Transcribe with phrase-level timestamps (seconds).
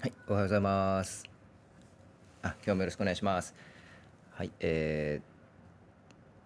[0.00, 1.24] はいおはようございます。
[2.40, 3.54] あ、今日もよろしくお願いします。
[4.30, 5.20] はい、え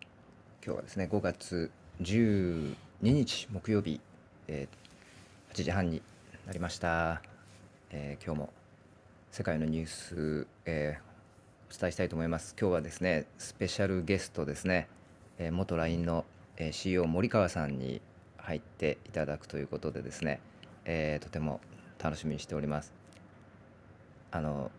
[0.01, 1.71] ー、今日はですね、5月
[2.03, 4.01] 12日木曜日、
[4.49, 6.03] えー、8時半に
[6.49, 7.23] なりました。
[7.93, 8.53] えー、今日も
[9.31, 12.57] 世界のニュース、えー、お伝えしたいと思います。
[12.61, 14.89] 今日はですね、スペシャルゲストですね、
[15.39, 16.25] えー、元 LINE の、
[16.57, 18.03] え、CEO 森川さんに
[18.37, 20.41] 入っていただくということでですね、
[20.87, 21.61] えー、とても
[22.03, 23.04] 楽しみにしております。
[24.35, 24.73] あの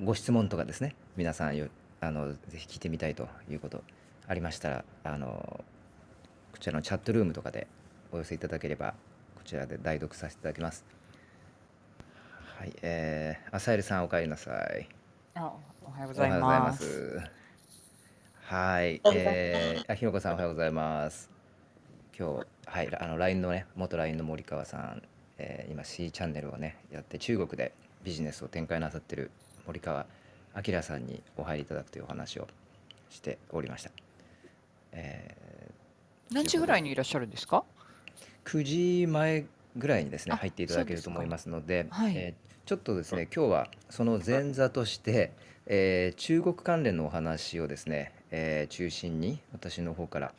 [0.00, 1.66] ご質問とかですね皆さんよ
[2.00, 3.82] あのぜひ聞いてみたいということ
[4.28, 5.64] ありましたらあの
[6.52, 7.66] こちらのチャットルームとかで
[8.12, 8.94] お寄せいただければ
[9.34, 10.84] こちらで代読させていただきます。
[12.58, 14.88] はい、えー、アサエルさんお帰りなさい。
[15.34, 15.52] あ、
[15.84, 17.20] おはようございます。
[18.42, 21.28] はい、えー、あひろこさんおはようございます。
[22.16, 25.02] 今日はいあの LINE のね元 LINE の森川さん、
[25.38, 27.74] えー、今 C チャンネルをねやって中国で
[28.06, 29.32] ビジネスを展開なさってる
[29.66, 30.06] 森川
[30.64, 32.46] 明さんにお入りいただくというお話を
[33.10, 33.90] しておりました。
[34.92, 37.64] えー、何時ぐらいにいらっしゃるんですか
[38.44, 38.62] ？9
[39.02, 39.46] 時前
[39.76, 45.32] ぐらいにですね入っていただけると思いますので、はい、えー、ちょっとですね今日はその前座として、
[45.66, 50.32] えー、中国関連のお話をですね、えー、中心に私の方から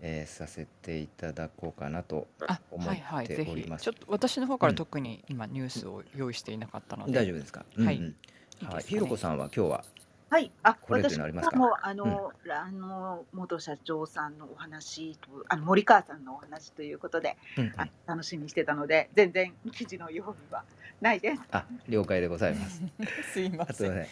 [0.00, 2.28] えー、させていただこうかなと
[2.70, 3.82] 思はいはい、っております。
[3.84, 7.64] ちょっと私の方から特に今ニュースを用意していなかったので、大丈夫ですか？
[7.76, 8.14] はい。
[8.62, 8.84] はい。
[8.84, 9.84] ひろこさんは今日は
[10.30, 11.56] はい、あ、これというのありますか？
[11.56, 20.64] もあの、うん、あの元社長さんのお話と、あの森川さんのお話ということで、うんうん、あ楽しみにしてたので、全然記事の用意は
[21.00, 21.42] ないです。
[21.50, 22.82] あ、了解でございます。
[23.32, 23.94] すいません。
[23.94, 24.06] ね、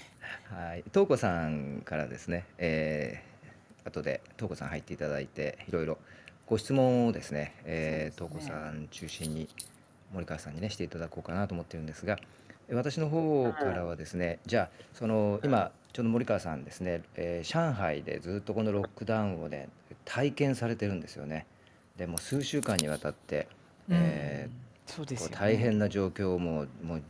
[0.44, 3.35] はい、東子さんからですね、えー、
[3.86, 5.98] 後で東子さん入っていただいていろいろ
[6.46, 9.48] ご質問をですね、えー、東子さん中心に
[10.12, 12.18] 森川さんにねしていただこうかなと思ってるんですが
[12.72, 19.68] 私の方からはですねじゃあその今ちょうど森川さんですね、えー、上海でずっとこのロックダウンをね
[20.04, 21.46] 体験されてるんですよね。
[21.96, 23.48] でも数週間にわたって、
[23.88, 27.02] えー、そうです、ね、大変な状況をもうもう、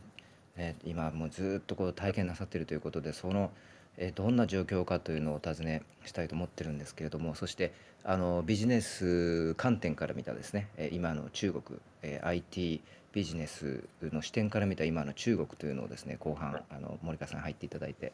[0.57, 3.51] ね、今もうずっとこう体験なさってるということでその
[3.97, 11.79] えどんな状況かというのをお尋ねしたいと思ってるんですけれどもそしてあのビジネス観点から見たですね今の中国
[12.21, 12.81] IT
[13.11, 18.13] ビジネスの視点から見た今の中国というのをですね後半あの森川さん入っていただいて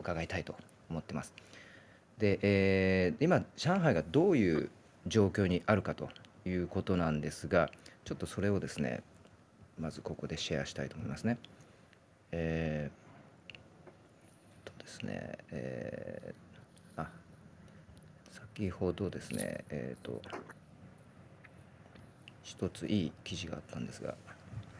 [0.00, 0.54] 伺いたいと
[0.88, 1.32] 思ってます。
[2.18, 4.70] で、えー、今上海がどういう
[5.06, 6.08] 状況にあるかと
[6.46, 7.70] いうことなんですが
[8.04, 9.02] ちょっとそれをですね
[9.78, 11.36] まずここでシェアしたいと思いますね。
[12.32, 13.03] えー
[14.84, 17.08] ですね、えー、あ
[18.30, 20.20] 先ほどですね、えっ、ー、と、
[22.42, 24.14] 一ついい記事があったんですが、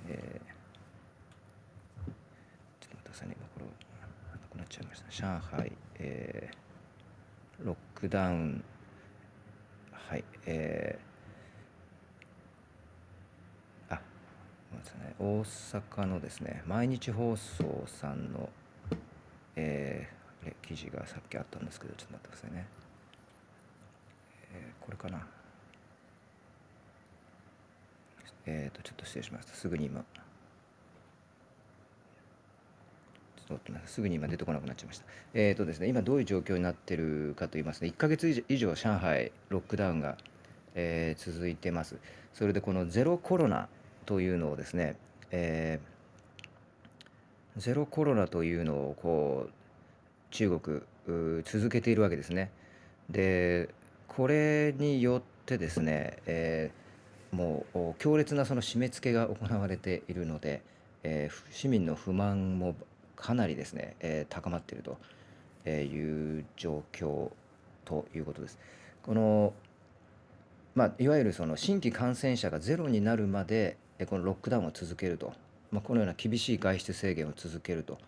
[0.07, 2.11] えー、
[2.81, 3.67] ちょっと待ってくださいね、今これ、
[4.41, 5.11] なくなっちゃいました。
[5.11, 8.65] 上海、えー、ロックダウン、
[9.91, 14.01] はい、えー、あ、
[14.71, 18.51] ごめんなさいね、大阪のですね、毎日放送さんの
[19.57, 22.67] えー、記事がさっきあったんですけどちょっと待ってくださいね、
[24.55, 25.27] えー、これかな。
[28.47, 30.05] えっ、ー、とちょっと失礼しましたすぐに今。
[33.37, 35.05] ちょっと待ってますすぐに今出てこなくなっちゃいました。
[35.35, 40.17] えっ、ー、とですね今どういう状況になってるかと言いますと1か月以上上海ロックダウンが、
[40.75, 41.97] えー、続いてます。
[42.33, 43.69] それでこのゼロコロナ
[44.07, 44.97] というのをですね、
[45.31, 45.94] えー
[47.57, 49.53] ゼロコロナというのをこう
[50.31, 52.51] 中国続けているわけですね。
[53.11, 53.69] で
[54.09, 60.63] これによってですね、えー、もう強烈なその締め付けが行われているので、
[61.03, 62.75] えー、市民の不満も
[63.17, 67.31] かなりですね、えー、高まっているという状況
[67.85, 68.59] ということです。
[69.03, 69.53] この
[70.75, 73.77] まあ、いわゆるその新規感染者がゼロになるまで
[74.07, 75.33] このロックダウンを続けると
[75.75, 77.99] まあ、このような厳しい外出制限を続けると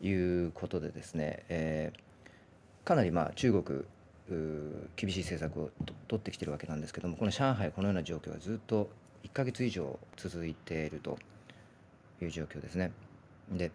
[0.00, 3.84] いうことでですね、えー、かなりまあ中国
[4.94, 5.70] 厳しい政策を
[6.06, 8.88] 取ってきてるわけなんですけどもこの上海このような状況がずっと
[9.24, 11.18] 1ヶ月以上続いていると
[12.22, 12.92] いう状況ですね。
[13.50, 13.72] で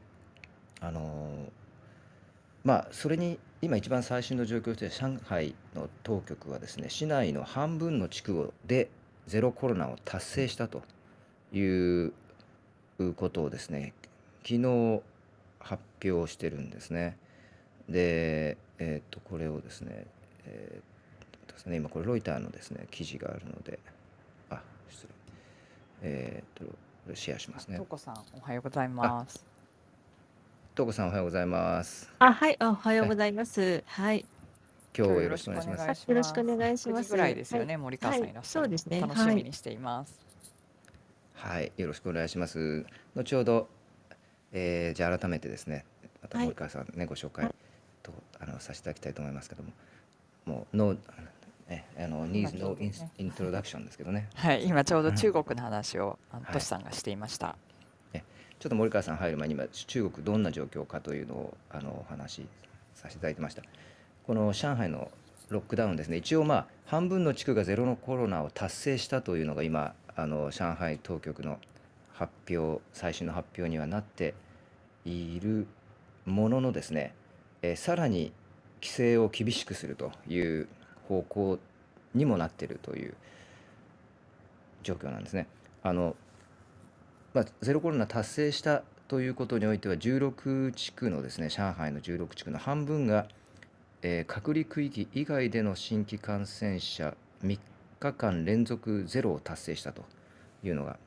[0.80, 1.30] あの、
[2.64, 8.90] まあそれに今一番最新の状況として上海の当局はですね市内の半分の地区で
[9.28, 10.82] ゼロコロナを達成したと
[11.52, 11.62] い
[12.06, 12.14] う
[13.16, 13.94] ことをですね
[14.44, 15.02] 昨日
[15.60, 17.18] 発表してるんですね。
[17.90, 20.06] で、えっ、ー、とこれをですね,、
[20.46, 23.80] えー、ですね今これロイターのですね記事があるので
[24.50, 25.08] あ失
[26.02, 26.74] 礼えっ、ー、と
[27.16, 27.78] シェアしますね。
[27.78, 29.44] とこさん、おはようございます。
[30.76, 32.10] とこさん、おはようございます。
[32.20, 33.84] あ、はい、おはようございます。
[33.86, 34.26] はい。
[34.98, 36.06] 今日はよろしくお願いします。
[36.08, 37.12] よろしくお願いします。
[37.12, 38.46] ぐらいですよね、森川さんいらっしゃる。
[38.46, 39.02] そうですね。
[39.02, 40.18] 楽しみにしています。
[40.20, 40.33] はい、
[41.78, 42.86] よろしくお願いします。
[43.16, 43.68] 後ほど、
[44.52, 45.86] えー、じゃあ改めてですね、
[46.22, 47.54] また森川さんね、ご紹介
[48.02, 49.72] とあのさせていただきたいと思いますけども、
[50.46, 50.98] もうノー
[51.70, 54.30] ね、あのニーズのインイントロダクションですけどね。
[54.36, 56.18] はい、今ちょうど中国の話を
[56.52, 57.56] トシさんがしていました。
[58.14, 62.48] ちょっと森川さん入る前に今中国どんな状況かというのをあのお話し
[62.96, 63.64] させていただいてました。
[64.26, 65.12] この上海の
[65.50, 71.60] ロックダウンですね一応まあ半分の地区がゼロのコロナを達成したというのが今あの上海当局の
[72.14, 74.36] 発表最新の発表にはなって
[75.06, 75.68] いる
[76.26, 77.14] もののですね、
[77.62, 78.32] え、さらに
[78.82, 80.68] 規制を厳しくするという
[81.08, 81.60] 方向
[82.14, 83.16] にもなっているという
[84.84, 85.48] 状況なんですね。
[85.82, 86.16] あの
[87.34, 93.28] まあ、ゼロコロナ達成したということにおいては16地区のですね上海の16地区の半分が、
[94.04, 97.60] えー、隔離区域以外での新規感染者3
[98.12, 100.04] 日間連続ゼロを達成したと
[100.64, 100.98] いうのが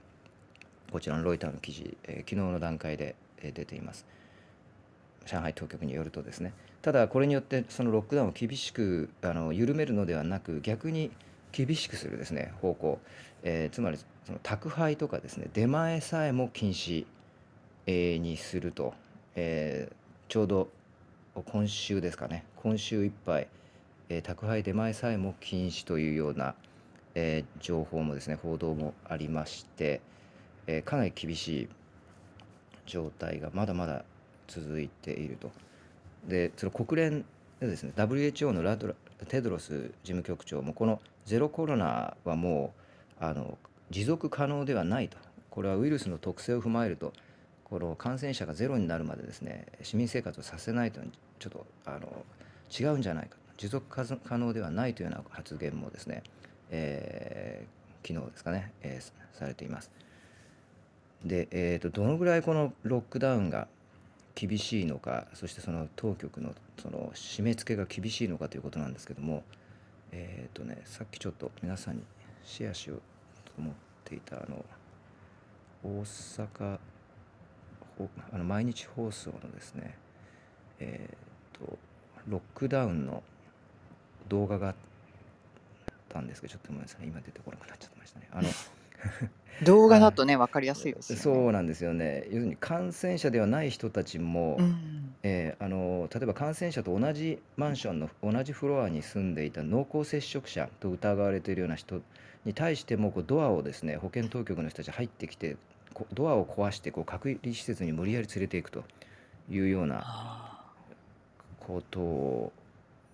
[0.93, 4.07] こちらのロイターの記事、えー、昨日の段階で、えー、出ています。
[5.27, 6.53] 上海当局によるとですね。
[6.83, 11.11] ただこれによってそのロックダウンを厳しくあの緩めるのではなく逆に
[11.51, 13.01] 厳しくするですね方向、
[13.43, 17.07] えー、つまりその宅配とかですね出前さえも禁止、
[17.87, 18.95] え、にすると、
[19.35, 19.95] えー、
[20.29, 20.69] ちょうど
[21.45, 22.45] 今週ですかね。
[22.57, 23.49] 今週いっぱい、
[24.09, 26.55] えー、宅配出前さえも禁止というような、
[27.19, 30.03] えー、情報もですね報道もありまして、
[30.67, 31.69] えー、かなり厳しい
[32.85, 34.05] 状態がまだまだ
[34.47, 35.51] 続いていると。
[36.29, 37.25] でその国連
[37.59, 38.95] でですね WHO のラドラ
[39.29, 42.75] テドロス事務局長もこのゼロコロナはも
[43.21, 43.57] うあの
[43.91, 45.17] 持続可能ではないと
[45.49, 47.15] これはウイルスの特性を踏まえると
[47.65, 51.01] この感染者がゼロになるまでですね市民生活をさせないと
[51.39, 52.25] ちょっとあの
[52.79, 56.23] 違うんじゃないか持続可能ではないというような発言もですね、
[56.71, 59.91] えー、昨日ですかね、えー、されています。
[61.25, 63.69] で、えーと、どのぐらいこのロックダウンが
[64.35, 69.43] 厳しいのかそしてその当局のその締め付けが厳しいのかということなんですけども
[70.13, 72.03] えっ、ー、とねさっきちょっと皆さんに
[72.45, 73.01] シェアしよう
[73.47, 73.75] と思っ
[74.05, 74.65] ていたあの
[75.83, 76.79] 大阪
[78.33, 79.97] あの毎日放送のですね
[80.81, 81.79] えっ、ー、と
[82.29, 83.23] ロックダウンの
[84.29, 84.96] 動画があって
[86.17, 88.49] たんですけどちょっとごめんなさい今出てこなくなっちゃってましたねあの
[89.65, 91.23] 動画だとね分かりやすいですよね。
[91.23, 92.25] そうなんですよね。
[92.27, 102.03] 要するに感染者ではない人たちも、うん、えー、あの例えば感染者と同じマンションの同じフロアに住んでいた濃厚接触者と疑われているような人
[102.45, 105.57] に対してもこうドアをですね保健当局の人たち入ってきて
[106.13, 108.85] ドアを壊してこう隔離施設に無理やり連れていくと
[109.49, 110.61] いうような
[111.61, 112.53] ことを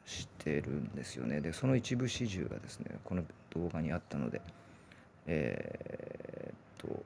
[0.06, 1.40] してるんですよね。
[1.40, 4.40] でその一部始終がですねこの動画にあったので。
[5.26, 7.04] えー、っと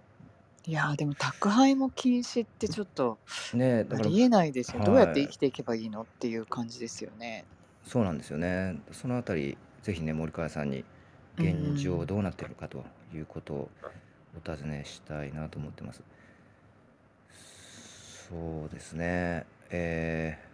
[0.67, 3.19] いやでも宅配も禁止ってちょっと
[3.55, 7.45] ねありえないですよ、どうやって生きていけばいいのっていう感じですよね。
[7.85, 10.85] そうなんですよねそのあたりぜひね森川さんに
[11.39, 12.83] 現状どうなってるかと
[13.15, 13.71] いうことを
[14.37, 16.03] お尋ねしたいなと思ってます。
[18.29, 20.46] そうですねえー、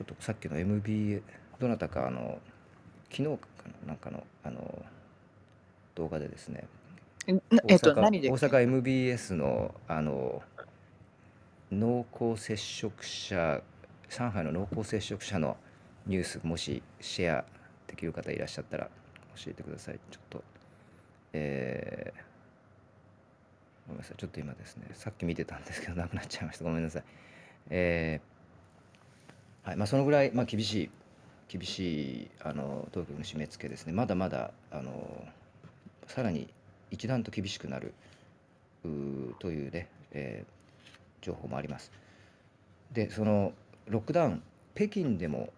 [0.00, 1.20] ちょっとさっきの MBA
[1.58, 2.38] どなたかあの
[3.10, 3.46] 昨日か
[3.82, 4.82] ななんかのあの
[5.94, 6.66] 動画でですね
[7.68, 10.42] えっと、何で大阪 MBS のあの
[11.70, 13.60] 濃厚接触者
[14.08, 15.56] 上海の濃厚接触者の
[16.06, 17.44] ニュースもしシェア
[17.86, 18.88] できる方いらっしゃったら
[19.36, 20.00] 教えてください。
[20.10, 20.42] ちょっと
[21.32, 22.20] えー、
[23.86, 24.16] ごめんなさい。
[24.16, 26.64] ちょっと今ですねさっき見てたんですけどなくなっちゃいました。
[26.64, 27.04] ごめんなさい。
[27.68, 28.29] えー、
[29.70, 30.90] はいまあそのぐらい、まあ、厳しい
[31.46, 31.78] 厳し
[32.22, 35.24] いあの当局の締め付けですねまだまだあの
[36.08, 36.48] さらに
[36.90, 37.94] 一段と厳しくなる
[39.38, 41.92] というね、えー、情報もあります。
[42.90, 43.52] でその
[43.86, 44.42] ロックダウン
[44.74, 45.50] 北京でも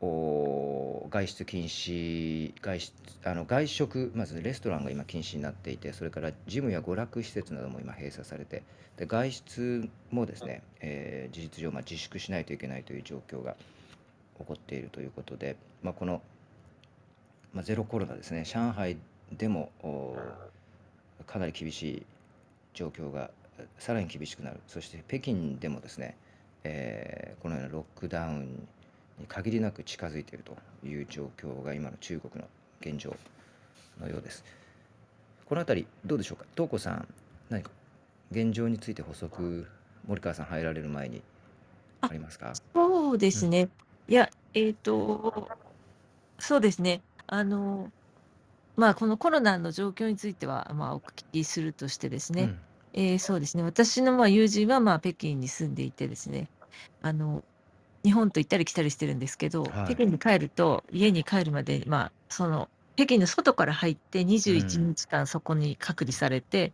[0.00, 2.92] 外出禁止外出
[3.24, 8.62] あの外食まずレストランが今禁止になっていてそれからジムや娯楽施設なども今閉鎖されて
[8.96, 13.56] で外出もですね、えー、事実上まあ自粛しないといけないという状況が
[14.38, 16.22] 起こっているということで、まあ、この、
[17.52, 18.96] まあ、ゼロコロナですね上海
[19.36, 19.70] でも
[21.26, 22.06] かなり厳しい
[22.72, 23.30] 状況が
[23.78, 24.60] さらに厳しくなる。
[24.66, 26.16] そして北京でもですね、
[26.64, 28.66] えー、このようなロックダウン
[29.28, 32.48] 限りなく近づいているという状況が今の中国の
[32.80, 33.16] 現状
[34.00, 34.44] のようです。
[35.46, 36.44] このあたりどうでしょうか？
[36.54, 37.08] 東子さん
[37.48, 37.70] 何か
[38.30, 39.66] 現状について補足
[40.06, 41.22] 森川さん入られる前に
[42.00, 42.52] ありますか？
[42.74, 43.68] そうですね。
[44.08, 45.48] いや、えっと、
[46.38, 47.02] そうですね。
[47.26, 47.90] あの、
[48.76, 52.56] まあ、このコロナの状況については、まあ、お聞きするとしてですね、
[52.92, 56.48] えーそうですね、私のまあ友人はまあ北京に住んでいてですね、
[57.02, 57.44] あの、
[58.04, 66.72] 日本と行ったり来たりしてるんですけど、北京に帰ると、家に帰るまで、まあ、その、北京の外から入って21日間そこに隔離されて、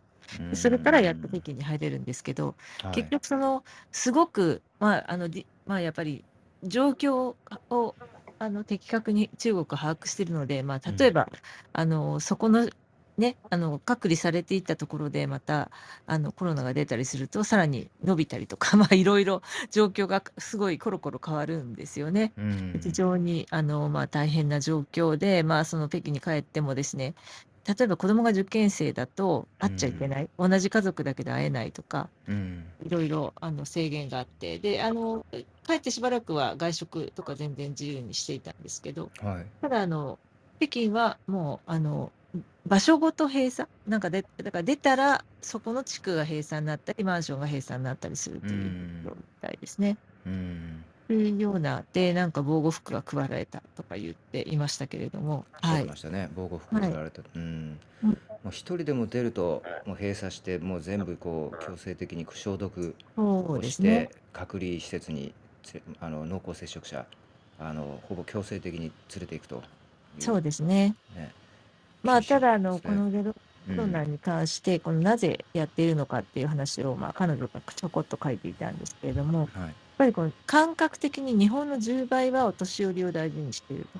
[0.53, 2.55] それからやっと北京に入れるんですけど、
[2.93, 5.29] 結局その、すごく、まあ、あの、
[5.65, 6.23] まあ、やっぱり
[6.63, 7.35] 状況
[7.69, 7.95] を
[8.39, 11.29] あの的確に中国把握しているので、まあ、例えば、
[11.73, 12.69] あのそこの
[13.17, 15.71] ね、あの隔離されていったところでまた
[16.05, 22.31] あのコロナが出たりするとさらに伸びたりとか、 まあ、いろいろ状況がすごいコロコロ変わるんですよね。
[22.81, 27.15] 非常にあの、まあ、大変な状況で、まあ、その北京に帰ってもですね
[27.67, 32.07] 例えば子供が受験生だと会っちゃいけない、同じ家族だけで会えないとか、
[32.85, 35.25] いろいろあの制限があってであの
[35.67, 40.17] 帰ってしばらくは外食とか全然自由にしていたんですけど、はい、ただあの
[40.59, 42.11] 北京はもうあの
[42.67, 43.67] 場所ごと閉鎖？
[43.87, 48.71] なんかでだから出たらそこの地区が閉鎖になったりマンションが閉鎖になったりするという
[49.05, 49.97] みたいですね。
[50.25, 50.83] うん。
[51.09, 51.85] いうような。
[51.93, 56.29] でなんか防護服が配られたとか言っていましたけれども、はい、ましたね。
[56.35, 57.79] 防護服配られた、はい、うん。
[58.03, 65.33] もう一人でも出るともう閉鎖してもう全部こう強制的に消毒をして、ね、隔離施設に
[65.99, 67.05] あの濃厚接触者
[67.59, 68.91] あのほぼ強制的に連
[69.21, 69.63] れていくと
[70.19, 70.95] そうですね。
[71.15, 71.31] ね
[72.03, 73.39] まあただあの、このゼロコ
[73.75, 83.99] ロナに関して、このなぜやっているのかっていう話を、まあ、彼女がちょこっと書いていたんですけれども、はいっぱりこの感覚的に日本の10倍はお年寄りを大事にしていると。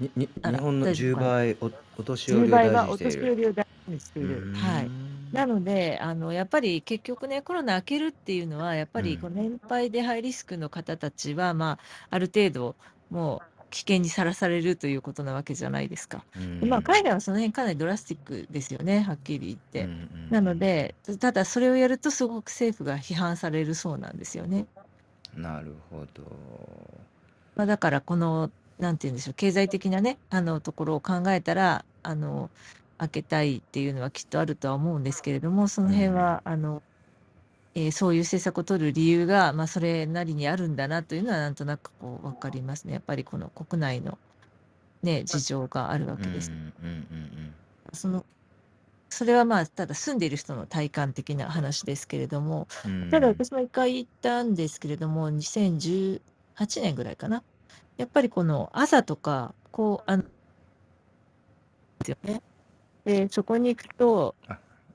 [0.00, 2.82] にに日本の10倍おお年寄りを大事にしている。
[2.82, 4.52] 10倍はお年寄りを大事にしている。
[4.56, 4.90] はい。
[5.32, 11.78] なので、あのやっぱり結局ね、コロナ明けるっていうのは、やっぱりこう年配でハイリスクの方たちは、まあ、
[12.10, 12.74] ある程度、
[13.10, 16.22] もう危険にさらされるということなわけじゃないですか。
[16.60, 19.88] でまあ、海外はその辺かなりドラスティックですよね、はっきり言って。
[20.30, 24.66] なので、ただそれをやるとすごく政府が批判されるそうなんですよね。
[25.34, 26.22] なるほど。
[27.56, 32.50] まあ、だからこの、なんて言うんでしょう、経済的なね、あのところを考えたら、あの、
[32.98, 36.82] 開けたいっていうのはきっとあるとは思うんですけれども、その辺は、あの、
[37.74, 42.92] えー、そういう政策を取る理由が、まあ、それなりにあるんだなというのはなんとなくこう分かりますね。
[42.92, 44.18] やっぱりこの国内の、
[45.02, 46.52] ね、事情があるわけです。
[47.92, 48.24] その
[49.08, 52.66] それはまあただ住んでいる人の体感的な話ですけれども、
[53.10, 56.20] ただ私も一回言ったんですけれども2018
[56.80, 57.42] 年ぐらいかな。
[57.98, 60.28] やっぱりこの朝とかこうあので
[62.04, 62.42] すよね。
[63.04, 64.34] でそこに行くと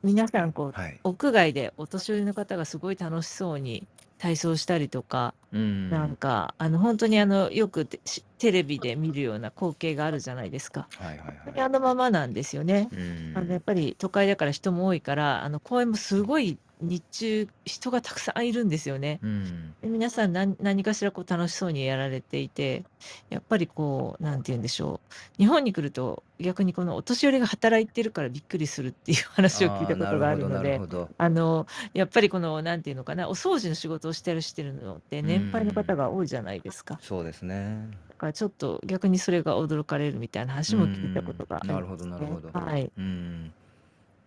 [0.03, 0.99] 皆さんこう、はい。
[1.03, 3.83] 屋外でお年寄りの方がすごい楽しそうに
[4.17, 7.99] 体操したりとか、なんか、あの、本当にあの、よくテ
[8.37, 10.87] テレビで見るような光景があるじゃないですか。
[10.99, 11.61] はいはいはい。
[11.61, 12.89] あのままなんですよね。
[13.35, 19.19] あの、やっぱり都会だから人も多いから、あの、公園もすごい日中、人がたくさんいるんですよね。
[19.24, 19.75] うん。
[19.81, 22.84] で、皆さん何何かしらこう楽しそうにやられていて、
[23.29, 25.13] やっぱりこう、なんて言うんでしょう。
[25.38, 30.79] 日本に来ると逆にこのお年寄りが働いてるからびっくりするっていう話を聞いたことがあるので、
[31.17, 37.00] あの、やっぱりこの、なんていうのかな、お掃除の仕事をしてるしてるのって年配の方が多いじゃないですか。
[37.01, 37.89] そうですね。
[38.10, 42.50] だからちょっと逆にそれが驚かれるみたいな話も聞いたことがありなるほどなるほど。
[42.51, 42.91] はい。
[42.98, 43.43] うん。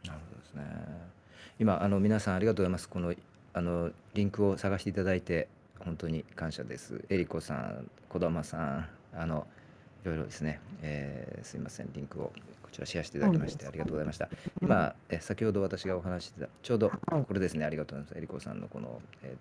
[0.05, 1.20] なるほどですね。
[1.61, 2.89] 今あの皆さんありがとうございます。
[2.89, 3.15] この
[3.53, 5.47] あのリンクを探していただいて
[5.79, 7.05] 本当に感謝です。
[7.11, 9.47] えりこさん、児玉さん、あの
[10.03, 14.31] いろいろですね、えー、すいませんリンクをこちらシェアしていただきましてありがとうございました。
[14.63, 18.19] 今え先ほど私がお話してたちょうどこれですねありがとうございます。
[18.19, 19.37] えりこさんのこの、えー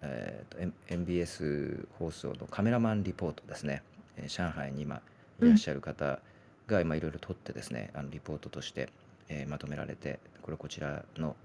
[0.00, 3.82] えー、と MBS 放送のカメラマンリポートですね、
[4.16, 5.02] えー、上海に今
[5.42, 6.18] いらっしゃる方
[6.66, 8.88] が今いろいろ撮ってですねあのリポートとして
[9.32, 11.36] えー、まとめられてこれこちらの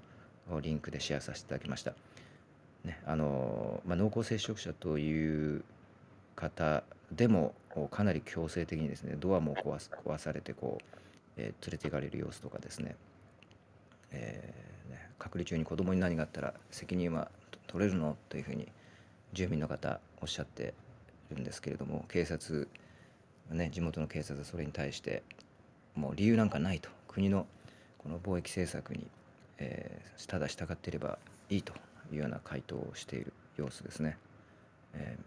[0.61, 1.93] リンクでシェアさせていただきました。
[2.83, 5.63] ねあのまあ、濃厚接触者という
[6.35, 7.53] 方でも
[7.91, 10.85] かなり強制的にですねドアも壊す壊されてこう、
[11.37, 12.95] えー、連れて行かれる様子とかですね,、
[14.11, 17.29] えーね、隔離中に子供に何があったら責任は
[17.67, 18.67] 取れるのというふうに
[19.33, 20.73] 住民の方おっしゃって
[21.31, 22.67] るんですけれども警察、
[23.51, 25.23] ね、地元の警察はそれに対して
[25.95, 26.89] もう理由なんかないと。
[27.07, 27.47] 国の
[28.07, 29.05] この貿易政策に、
[29.57, 31.17] えー、ただ従っていれば
[31.49, 31.73] いいと
[32.13, 34.17] いうような回答をしている様子ですね。
[34.93, 35.17] え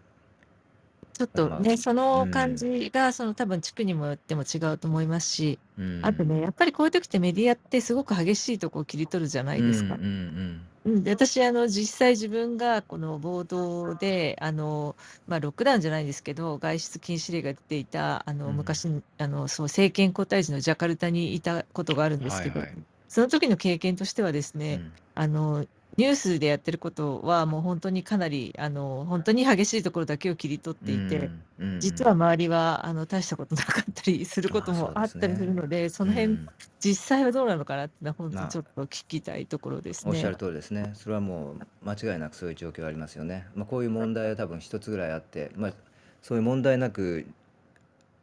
[1.13, 5.59] ー、ちょっとね、その感じが、その多分地区にもよっても違うと思いますし、
[6.01, 9.93] あとね、やっぱりこういう時ってメディアってすごく激しいとこを切り取るじゃないですか。
[9.93, 14.95] うんで私あの実際自分がこの暴動であの、
[15.27, 18.87] まあ、ロックダウンじゃないんですけど外出禁止令が出ていたあの昔
[19.19, 25.65] あのそう政権交代時のジャカルタにいたことがあるんですけど、はいはい、その時の経験としてはですね、うん、あの
[25.97, 31.29] ニュースでやってることはもう本当にかなりあの本当に激しいところだけを切り取っていて、
[31.59, 40.11] うんうん、実は周りはあの大したことなかったりすることもあったりするので、その辺、うん、実際はどうなのかなってのは本当ちょっと聞きたいところですね。
[40.11, 40.91] おっしゃる通りですね。
[40.95, 43.47] それはもう間違いなくそういう状況ありますよね。
[43.53, 45.73] まあ、こういう問題は多分一つぐらいあって、まあ、
[46.21, 47.25] そういう問題なく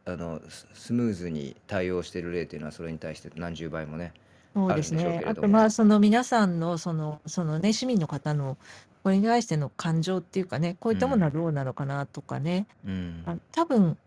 [0.07, 0.41] あの
[0.73, 4.15] スムーズに対応している例というのはそれに対して何十倍もね
[4.55, 5.23] そうですね。
[5.25, 8.59] あと、まあ、その皆さんの、その、そのね、市民の方の、
[9.05, 13.27] これに対しての感情っていうかね、こういったものはどうなのかなとかね、うん。
[13.27, 13.99] あ、多分、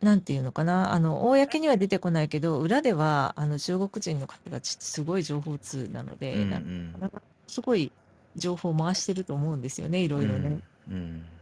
[0.00, 6.64] なんていうのかな、あの、公には出てこないけど、裏では、あの、中国人の方たちってすごい情報通なのうで、なん
[7.08, 7.94] んか、すごい
[8.36, 10.62] 情報を回してると思うんですよね、いろいろね。
[10.86, 11.40] うん。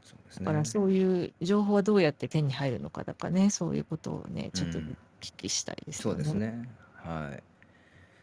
[0.00, 4.96] そうですだから、そういう情報はどうやって手に入るのかとかね、そういうことをね、ちょっとお聞
[5.36, 6.78] きしたいですそうですね。
[6.94, 7.47] はい。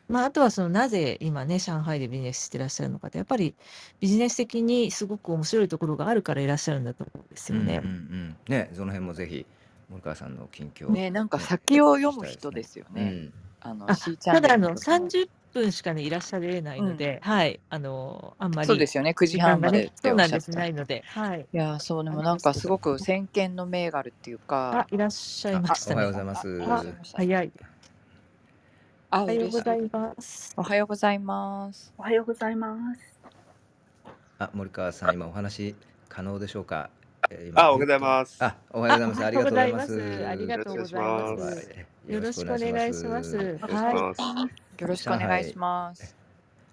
[0.07, 3.55] まあ、あとはそのなぜ今ね、上海でビジネスしてらっしゃるのかって、やっぱり
[3.99, 7.79] ビジネス的にすごく面白いところがあるからいらっしゃるんだと思うんですよね。
[7.83, 8.37] うんうんうん。
[8.47, 9.45] ね、その辺もぜひ
[9.89, 13.17] 森川さんの近況ね、なんか先を読む人ですよね。
[13.23, 13.33] うん。
[13.59, 13.95] あの、
[14.29, 21.47] ただあの30分しかね、いらっしゃれないので、はい、あの、あんまそうですよね、9時半までそうなんです、ないので、はい。
[21.51, 26.47] いや、そう、でもなんかすごく先見の明があるっていうか、あ、いらっしゃいましおはようございます。
[26.71, 27.53] あ、早い。
[29.17, 30.53] おはようございます。
[30.57, 31.93] おはようございます。
[31.97, 33.01] おはようございます。
[34.39, 35.73] あ、森川さん、今お話
[36.09, 36.89] 可能でしょうか？
[37.29, 38.43] えー、あ、おはようございます。
[38.43, 39.25] あ、おはようございます。
[39.25, 40.25] ありがとうございます。
[40.27, 41.69] ありがとうございます。
[42.09, 43.37] よろしくお願いします。
[43.37, 44.45] は
[44.77, 44.81] い。
[44.81, 46.13] よろしくお願いします。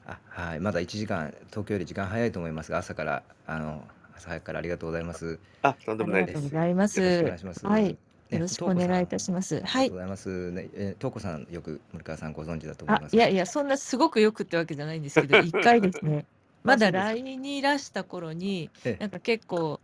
[0.08, 5.38] あ、はい、まだ1時間、東京より時間早いと思いますが、朝からあの朝早くからありがとうございます。
[5.62, 6.38] あ、とんでもないです。
[6.38, 7.20] ありがとうございます。
[7.20, 7.64] お願いします。
[7.64, 7.96] はい。
[8.32, 9.60] よろしくお願いいたします。
[9.60, 9.90] はい。
[9.90, 10.50] ございます。
[10.52, 13.16] ね、え、とうこさん、よく森川さんご存知だと思います。
[13.16, 16.26] いやいや、そんなすごくよくってわけじゃないんですけど、 一回ですね。
[16.64, 19.80] まだ LINE にいらした頃に、なんか結構、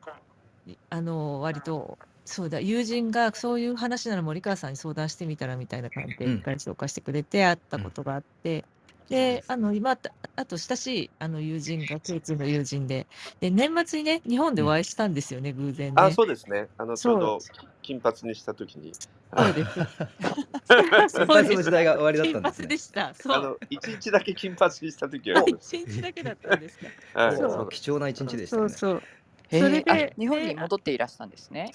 [0.90, 1.98] あの、割と。
[2.30, 8.66] そうだ、友人がそういう話なら森川さんに相談してみたらみたいな感じで、一回紹介してくれて会ったことがあって。
[9.08, 9.98] で、あの、今、
[10.36, 13.06] あと親しいあの友人が共通の友人で、
[13.40, 16.02] で、年末にね、日本でお会いしたんですよね、偶然ね。
[16.02, 16.68] あ、そうですね。
[16.76, 17.38] あの、ちょうど
[17.82, 18.92] 金髪にしたときに。
[19.36, 19.74] そうです。
[21.14, 22.68] 金髪の時代が終わりだったんですね。
[22.68, 23.14] でした。
[23.14, 23.36] そう。
[23.36, 25.42] あの、一日だけ金髪にしたときは。
[25.48, 26.86] 一日だけだったんですか。
[27.14, 27.68] はい、そう。
[27.70, 28.68] 貴重な一日でしたね。
[28.68, 29.02] そうそう。
[29.50, 31.70] それで日本に戻っていらしたんですね。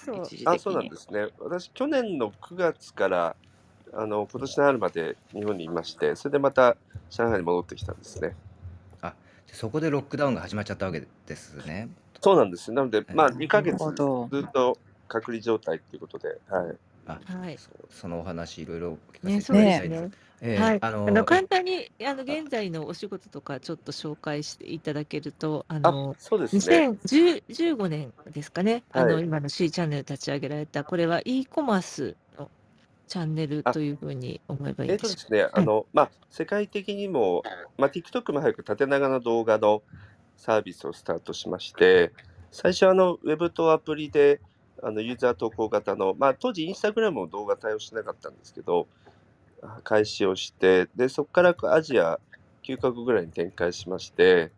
[0.46, 1.26] あ、そうなんですね。
[1.38, 3.36] 私去年の9月から
[3.96, 6.76] あの今年の春まで日本にいまして、それでまた
[7.10, 8.34] 上海に戻ってきたんですね。
[9.02, 9.14] あ、
[9.46, 11.88] そこでロックダウンが始まっちゃったわけですね。
[12.20, 12.72] そうなんです。
[12.72, 14.78] なので、まあ2ヶ月ずっと
[15.08, 16.76] 隔離状態ということで、はい。
[17.06, 20.02] あ、はい、そそのお話いろいろ聞かせていただきたいです。
[20.02, 32.50] ねえー、はい、あのあの簡単にあの現在のお仕事とかちょっと紹介していただけると、あのそうですね、2015年ですかね、あの、はい、今の C チャンネル立ち上げられた、これは e コマースの
[33.06, 37.42] チャンネルというふうに思えばいいえっ、ー、とですね、あの、まあ、世界的にも、
[37.78, 39.82] まあ、TikTok も早く縦長の動画の
[40.36, 42.12] サービスをスタートしまして、
[42.50, 44.40] 最初あの、ウェブとアプリで、
[44.82, 48.86] あのユーザー投稿型の、まあ、当時インスタグラムも動画対応しなかったんですけど、
[49.82, 52.20] 開始をして、で、そこからアジア
[52.62, 54.52] 9カ国ぐらいに展開しまして、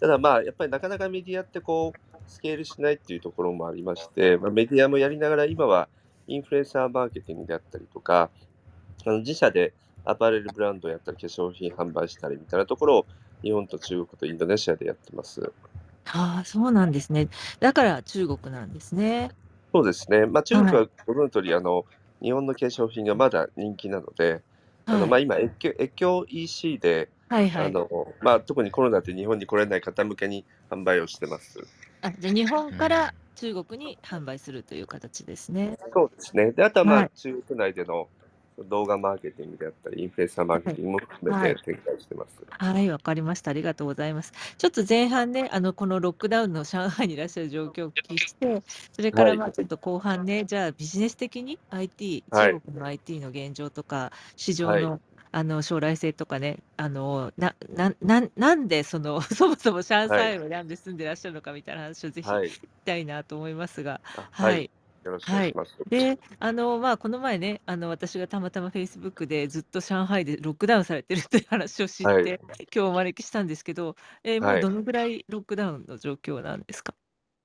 [0.00, 5.88] ただまあ、やっぱりなかなかメディアってこう、スケールしないっていうところもありまして、まあ、メディアもやりながら今は
[6.26, 8.30] インフルエンサーマーケティングであったりとか、
[9.06, 13.06] あの自社でアパレルブランドをやったり、化粧品販売したりみたいなところを、
[13.42, 15.52] 日本と中国とインドネシアでやってます。
[16.04, 17.28] ああ、そうなんですね。
[17.60, 19.30] だから中国なんですね。
[19.72, 20.26] そうですね。
[20.26, 21.84] まあ、中国はご存知通り、あの、
[22.22, 24.42] 日本の化粧品がまだ人気なので、
[24.88, 31.66] あの、まあ、今、越境越境 EC で、はいはあの、まあ、特にコロナで日本に来れない方向けに販売をしてます。
[32.00, 35.76] あ、じゃあ日本から中国に販売するという形ですね。
[35.92, 36.52] そうですね。
[36.52, 37.10] で、あとはまはあ、い。
[37.14, 38.08] 中国内での
[38.58, 42.42] 動画マーケティングであったり、インフルエンサーマーケティングも含めて展開してます。
[42.58, 43.50] はい、わかりました。
[43.50, 44.32] ありがとうございます。
[44.56, 55.00] ちょっと前半ね、あの、このロックダウンの上海にいらっしゃる状況をお聞きして、それからまあちょっと後半ね、じゃあビジネス的に IT、中国の IT の現状とか、市場の
[55.36, 64.72] あの将来性とかね、あのななななんでその そもそも上海を選んで住んでらっしゃるのかみたいな話をぜひ聞きたいなと思いますが、はい。
[65.04, 65.78] よろしくお願いします。
[65.88, 72.22] で、あの、まあ、この前ね、あの、私がたまたまフェイスブックでずっと上海でロックダウンされてるという話を知っはい。
[72.22, 72.40] て、
[72.74, 73.94] 今日お招きしたんですけど、
[74.24, 76.94] えーもうどのぐらいロックダウンの状況なんですか？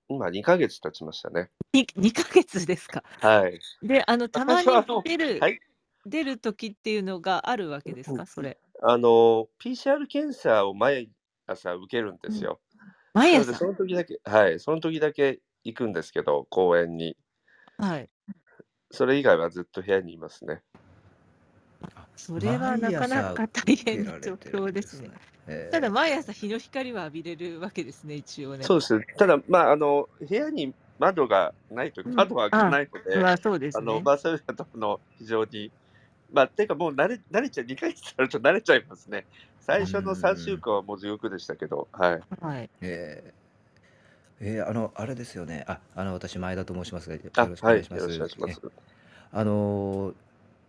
[0.10, 1.50] 今2ヶ月経ちましたね。
[1.74, 3.04] に2ヶ月ですか？
[3.20, 3.64] はい。
[3.82, 5.60] で、あの、たまに出るはい。
[6.06, 8.26] 出る時っていうのがあるわけですか？
[8.26, 8.58] それ。
[8.82, 11.10] あの、PCR 検査を毎
[11.48, 12.60] 朝受けるんですよ。
[13.14, 13.54] 毎朝？
[13.54, 17.16] その時だけはい、その時だけ行くんですけど、公園に。
[17.78, 18.10] はい。
[18.92, 20.62] それ以外はずっと部屋にいますね。
[22.16, 25.10] それはなかなか大変な状況ですね。
[25.72, 28.64] ただ毎朝日の光は浴びれるわけですね、一応ね。
[28.66, 29.00] そうです。
[29.18, 35.72] ただ、まあ、あの、部屋に窓がないと、窓は開かないので、まあそうですあの、まあそういうの非常に、
[36.32, 39.26] まあ、ていうかもう慣れ、慣れちゃう、2回やると慣れちゃいますね。
[39.60, 42.22] 最初の3週間はもう地獄でしたけど、はい。
[42.42, 42.70] はい。
[42.82, 43.34] え
[44.42, 45.66] えー、あの、あれですよね。
[45.68, 48.10] あ、あの、私、前田と申しますが、よろしくお願いします。
[48.12, 48.76] よろしくお願いします。
[49.34, 50.14] あの、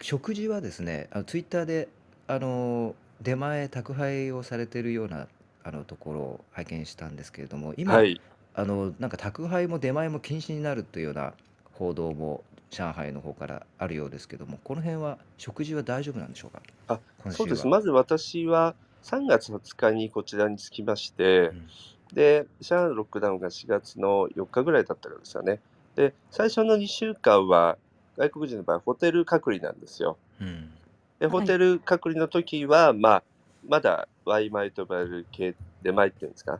[0.00, 1.88] 食事はですね、あの、ツイッターで、
[2.26, 5.26] あの、出前、宅配をされてるような、
[5.64, 8.20] あの、ところを拝見したんですけれども、今、はい。
[8.54, 11.32] あの、なんか宅配も出前も禁止になるというような
[11.72, 16.62] 報道も上海の方からあるようですけども、この辺は食事は大丈夫なんでしょうか？
[16.88, 16.98] あ、
[17.30, 17.66] そうです。
[17.66, 21.68] まず私は3月20日にこちらに着きまして、うん。
[22.14, 25.60] で、上海のロックダウンが4月の4日ぐらいだったからですよね。
[25.96, 27.76] で、最初の2週間は、
[28.16, 30.16] 外国人の場合、ホテル隔離なんですよ。
[30.40, 30.70] うん、
[31.18, 33.22] で、ホテル隔離の時は、まあ、
[33.68, 36.58] まだワイマイと呼ばれる系出前っていうんですか、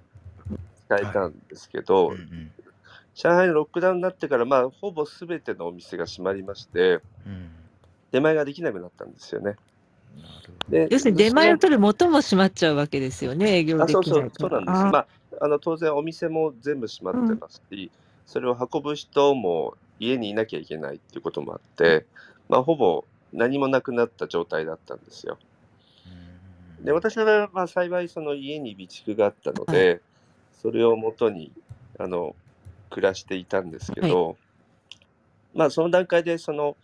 [0.86, 2.52] 使えたんですけど、はいうんうん、
[3.14, 7.50] 上海のロックダウンになってから、まあ、ほぼすべてのお店が閉まりまして、うん、
[8.10, 9.56] 出前ができなくなったんですよね。
[10.68, 14.92] で要するに出前を取る元も閉まっちゃうわけですよね、営業できないそうそうそうなんです。
[14.92, 15.06] まあ
[15.40, 17.90] あの当然お店も全部閉まってますし、
[18.26, 22.04] それを運ぶ人も家にいなきゃいけないっていうこともあって、
[22.48, 25.38] まあ、ほぼ何もなくなった状態だったんですよ。
[26.82, 30.00] で私はまあ幸いその家に備蓄があったので、
[30.60, 31.50] それをもとに
[31.98, 32.36] あの
[32.92, 34.36] 暮らしていたんですけど、はい、
[35.54, 36.76] まあその段階でその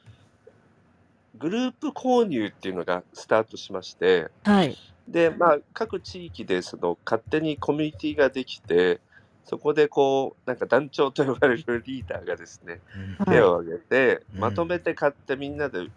[1.39, 9.01] グループ購入っていうのがスタートしまして、はい、で、まあ、各地域でその勝手にコミュニティができて、
[9.45, 12.81] そこでこう、なんか団長と呼ばれるリーダーがですね、
[13.27, 15.89] 手を挙げて、まとめて買ってみんなで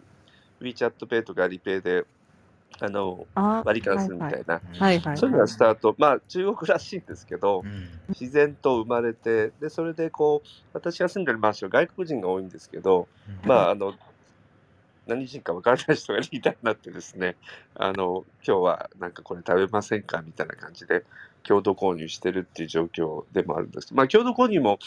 [0.61, 2.05] WeChat Pay とかアリペイで、
[2.79, 7.63] あの、割り勘するみたいな、はいはい、そういうのがスタート、まあ中国らしいんですけど、
[8.09, 13.07] 自然と生まれて、で、それでこう、私が住んでるマンション、外国人が多いんですけど、
[13.43, 13.93] まあ、あの、
[15.07, 17.35] 何人か分からない人がリーダーになってですね、
[17.75, 21.03] あの、今日はなんかこれ食べませんかみたいな感じで、
[21.43, 23.93] 共同購入してるっていう状況でもあるんです。
[23.93, 24.79] まあ、共同購入も、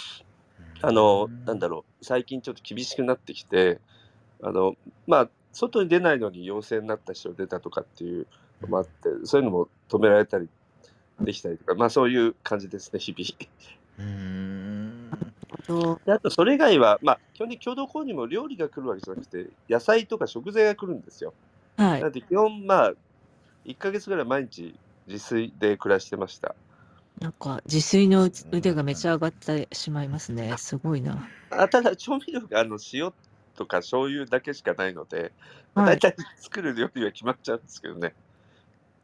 [0.83, 3.81] あの、なんだろう、最近ちょっと厳しくなってきて、
[4.43, 8.27] あの、まあ、外に出ないのに陽性になった人が出たとかっていう
[8.61, 10.49] のもあって、そういうのも止められたり
[11.21, 13.51] できたりとか、まあそういう感じですね、日々。
[13.99, 15.11] うん
[16.05, 21.33] であと、それ以外は、まあ、基本的に共同購入も料理が来るわけじゃなくて、野菜とか食材が来るんですよ。
[21.77, 22.03] はい。
[22.03, 22.93] なんで、基本、まあ、
[23.65, 24.75] 1ヶ月ぐらい毎日
[25.07, 26.55] 自炊で暮らしてました。
[27.21, 30.55] なんか、自炊の腕がめちゃ上がってしまいますね。
[30.59, 31.27] すごいな。
[31.51, 33.13] あただ、調味料があの塩
[33.55, 35.35] とか醤油だけしかないので、
[35.75, 38.15] はい、大体作る料理は決まっちゃうんですけどね。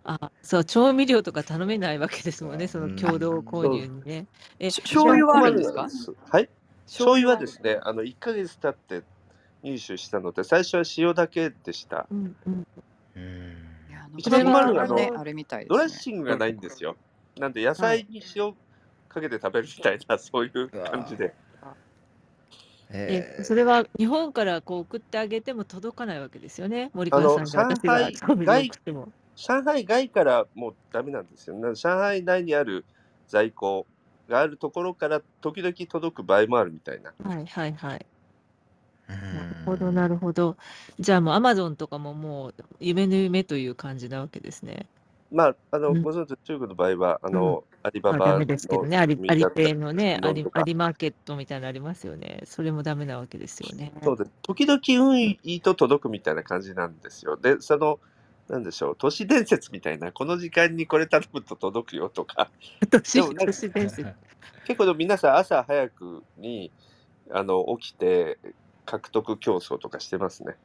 [0.04, 4.28] あ、そう、調味料とか頼めないわけですもんね、その共同購入にね。
[4.58, 5.88] え、醤油はあるんですか？
[6.30, 6.50] はい。
[6.86, 9.06] 醤油はですね、あの、1ヶ月経って
[9.62, 12.08] 入手したので、最初は塩だけでした。
[12.10, 12.64] うんうん。
[14.16, 16.98] 一番困るのは、あの、あれみたいドレッシングがないんですよ。
[17.36, 18.54] なんで、野菜に塩
[19.08, 21.36] かけて食べるみたいな、そういう感じで。
[22.92, 27.68] えそれは日本からこう送ってあげても届かないわけですよね、森川さんが。
[29.36, 31.56] 上海外からもうダメなんですよ。
[31.74, 32.86] 上海内にある
[33.26, 33.86] 在庫
[34.28, 37.12] があるところから時々届く場合もあるみたいな。
[37.24, 38.06] はいはいはい。
[39.32, 40.56] なるほどなるほど。
[40.98, 44.88] じゃあもうアマゾンとかももう夢の夢という感じなわけですね。
[45.32, 52.42] まあ、あの、ご存知、中国の場合は、あの、アリババのですけどね、アリアリペイのねアリ、アリマーケットみたいなのありますよね。
[52.44, 53.92] それもダメなわけですよね。
[54.02, 54.30] そうです。
[54.42, 57.36] 時々運いいと届くみたいな感じなんですよ。
[57.36, 57.98] で、その、
[58.48, 62.50] なんでしょう、都市伝説みたいな、この時間にこれ頼むと届くよとか。
[62.90, 64.06] 都市都市伝説。
[64.66, 66.70] 結構皆さん朝早くに
[67.30, 68.38] あの起きて
[68.84, 70.56] 獲得競争とかしてますね。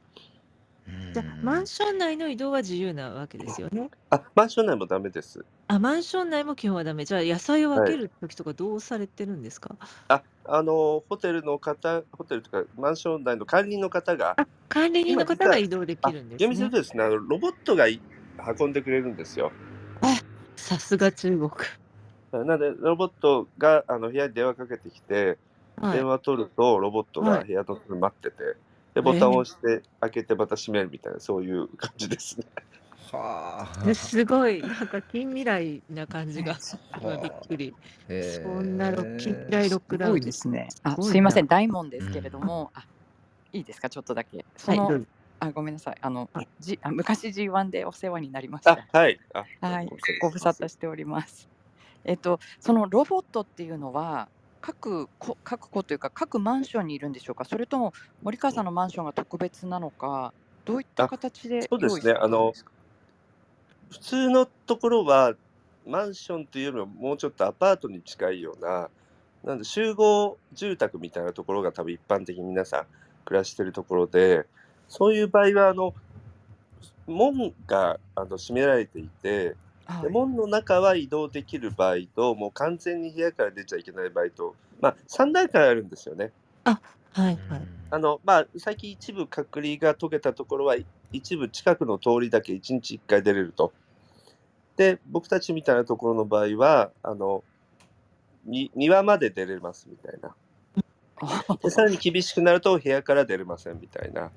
[1.13, 3.89] じゃマンション内の移動は自由なわけですよね。
[4.09, 5.45] あ、マンション内もダメです。
[5.67, 7.05] あ、マンション内も基本はダメ。
[7.05, 9.75] じゃあ、野菜を分ける時とかどうされてるんですか？
[10.09, 17.85] あ、あの、ホテルの方、ホテルとかマンション内の管理の方が、あ、管理人の方が移動できるんです厳密に言うとですね、あのロボットが
[18.59, 19.51] 運んでくれるんですよ。
[20.01, 20.19] あ、
[20.55, 21.49] さすが中国。
[22.31, 25.37] なので、ロボットがあの部屋に電話かけてきて、
[25.81, 25.97] はい。
[25.97, 28.35] 電話取るとロボットが部屋の待ってて、
[28.95, 32.47] で、ボタンを押して開けてまた閉めるみたいな、そういう感じですね。
[33.11, 33.93] はあ。
[33.95, 36.61] すごい、なんか近未来な感じが、
[36.99, 37.77] 今 びっくり。
[38.19, 40.75] そんなロ近未来ロックダウンですね。
[40.83, 42.85] あ、すいません、大門ですけれども、あ、
[43.53, 44.47] いいですか、ちょっとだけ。
[44.57, 44.95] そはい、の、
[45.39, 45.97] あ、ごめんなさい。
[46.01, 48.89] あの、じ、あ、昔 G1 でお世話になりました。
[48.91, 49.19] はい。
[49.33, 51.49] あ、はい、ご無沙汰しております。
[52.05, 54.31] えっと、そのロボットっていうのは、
[54.65, 57.45] 各こ各戸というか、各マンションにいるんでしょうか？
[57.45, 60.33] それとも森川さんのマンションが特別なのか、
[60.65, 62.13] どういった形でそうですね。
[62.19, 62.53] あの、
[63.91, 65.35] 普通のところは、
[65.85, 68.89] マンションというよりももうちょっとアパートに近いような、
[69.43, 72.85] なんで集合住宅みたいなところが多分一般的に皆さん
[73.23, 74.47] 暮らしてるところで、
[74.89, 75.93] そういう場合はあの、
[77.05, 79.55] 門があの閉められていて
[80.01, 86.31] で、門の中は移動できる場合と、もう完全に部屋から出ちゃいけない場合と、まあ、3段階あるんですよね。
[86.63, 86.79] あ、
[87.11, 87.61] はいはい。
[87.91, 90.75] あの、まあ、最近一部隔離が解けたところは、
[91.11, 93.73] 一部近くの通りだけ1日1回出れると。
[94.75, 97.43] で、僕たちみたいなところの場合は、あの、
[98.43, 100.35] に庭まで出れますみたいな。
[101.61, 104.31] でさらに厳しくなると部屋から出れませんみたいな。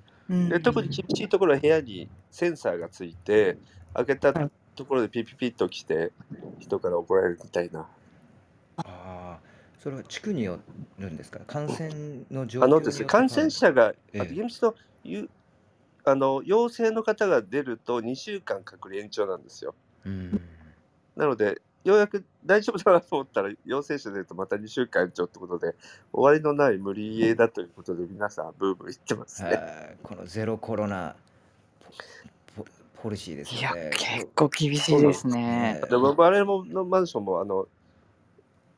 [0.49, 3.59] で特に厳しいところは部屋にセンサーがついて、
[3.95, 4.33] 開けた
[4.79, 6.13] ところでピピピッと来て
[6.61, 7.81] 人から怒られるみたいな。
[8.77, 9.39] ああ、
[9.81, 10.61] それは地区によ
[10.99, 11.41] るんですか？
[11.49, 11.91] 感染
[12.31, 15.29] の状況あのですね、感染者が、ええ、厳密という
[16.05, 19.75] あの陽性の方が出ると2週間隔離延長なんですよ。
[20.07, 20.41] うん、
[21.17, 25.75] なので、ようやく大丈夫だなと思ったら、陽性者出るとまた2週間延長ってことで、
[26.13, 29.99] 終わりのない無理家だということで、皆さん、ブーブー言ってますね。
[30.05, 31.17] このゼロコロナ
[33.03, 35.81] ポリシーですいや、結構厳しいですね。
[35.89, 37.67] でも我々のマンションもあの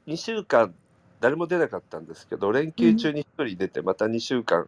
[0.06, 0.74] 2週間
[1.20, 4.66] 誰も出なかったんですけど、連休中に1人出て、また2週間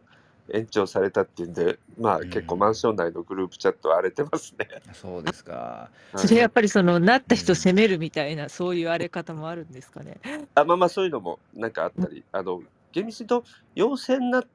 [0.51, 4.67] 延長されたっていうんで、まあ結構マンション内のグループチャットは荒れてますね。
[4.93, 5.89] そうですか。
[6.15, 10.19] それやっぱりそのなった人責めるみたいな、そういう荒れ方もあるんですかね。
[10.55, 12.61] あまあまあそういうのもなんかあったり、あの
[12.91, 14.45] 厳密に言うと陽性になっ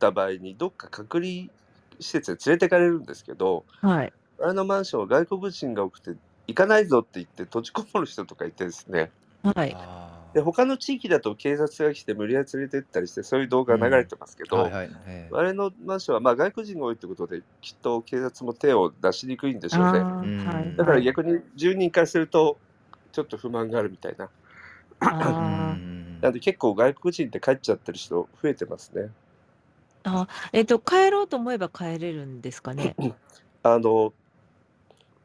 [0.00, 1.48] た場合にどっか隔離
[2.00, 4.12] 施設に連れてかれるんですけど、はい。
[4.40, 6.12] あのマンションは外国人が多くて、
[6.46, 9.10] 行かないぞって言って閉じこもる人とかいてですね。
[9.42, 9.76] はい。
[10.34, 14.90] で、他の地域だと警察が来て無理やり連れて行ったりして、そういう動画が流れてますけど、はい
[15.30, 19.90] 我々のマンションはまあ外国人が多いってことで、きっと警察も手を出しにくいんでしょうね。
[19.90, 22.58] はいだから逆に住人からすると、
[23.12, 24.28] ちょっと不満があるみたいな。
[26.20, 29.08] なんで結構外国人って帰っちゃってる人増えてますね。
[30.04, 32.94] あ、えっと、帰ろうと思えば帰れるんですかね？
[33.62, 34.12] あの、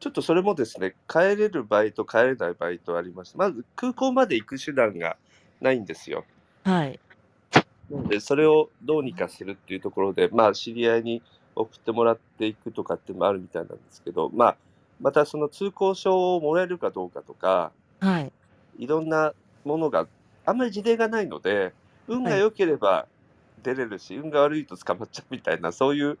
[0.00, 5.18] ちょっとそれもですね、帰れる場合と帰れない場合とありまして、まず空港まで行く手段が
[5.60, 6.24] ないんですよ。
[6.64, 6.98] はい。
[8.08, 11.22] で、それをどうにかするっていうところで、まあ、知り合いに
[11.54, 14.56] 送ってもらっていくとかっていうのもあるみたいなんですけど、まあ、
[15.02, 18.32] またその通行証をもらえるかどうかとか、はい。
[18.78, 19.34] いろんな
[19.64, 20.06] ものが、
[20.46, 21.74] あんまり事例がないので、
[22.08, 23.06] 運が良ければ
[23.62, 26.18] 出れるし、運が悪いと捕まっちゃうみたいな、そういう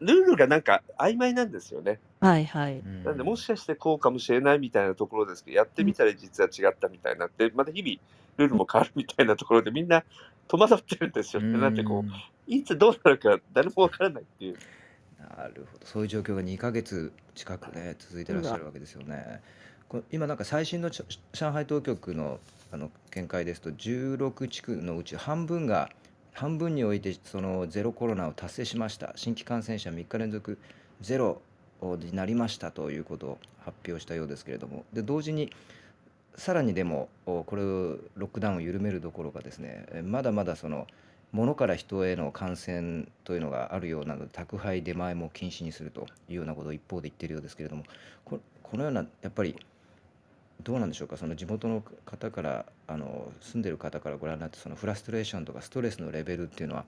[0.00, 1.98] ルールがなんか曖昧なんですよね。
[2.20, 2.82] はいはい。
[3.04, 7.96] なんで、もしかしてこうかもしれないみたいなところですけど、やってみたら実は違ったみたいになって、また日々
[8.38, 10.02] ルールも変わるみたいなところで、みんな
[10.48, 11.58] 戸惑ってるんですよね。
[11.58, 12.10] なんでこう、
[12.46, 14.56] いつどうなるか誰もわからないっていう。
[15.36, 15.86] なるほど。
[15.86, 19.40] そういう状況が2ヶ月近くね、続いてらっしゃるわけですよね。
[19.88, 21.04] こ今なんか最新の上
[21.52, 22.38] 海当局の
[22.72, 25.90] あの見解ですと、16地区のうち半分が
[26.32, 29.12] 半分においてそのゼロコロナを達成しました。
[29.16, 30.58] 新規感染者3日連続
[31.00, 31.40] ゼロ
[31.82, 34.84] になりましたということを発表したようですけれども。
[34.92, 35.52] で同時に
[36.36, 40.86] さらにでもこれをロックダウンを緩めるどころかですねまだまだその
[41.32, 47.84] 物から人への感染というのがあるようなので宅配出前も禁止にするというようなことを一方で言っているようですけれども
[48.24, 48.40] こ
[48.76, 49.56] のようなやっぱり
[50.62, 51.16] どうなんでしょうか？
[51.16, 56.84] その地元の方からあの住んでる方からご覧になってそのフラストレーションとかストレスのレベルっていうのは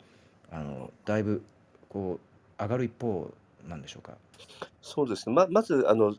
[0.50, 1.42] あのだいぶ
[1.88, 2.18] こ
[2.58, 3.32] う上がる一方
[3.68, 4.12] なんでしょうか？
[4.80, 6.14] そうですねままずあの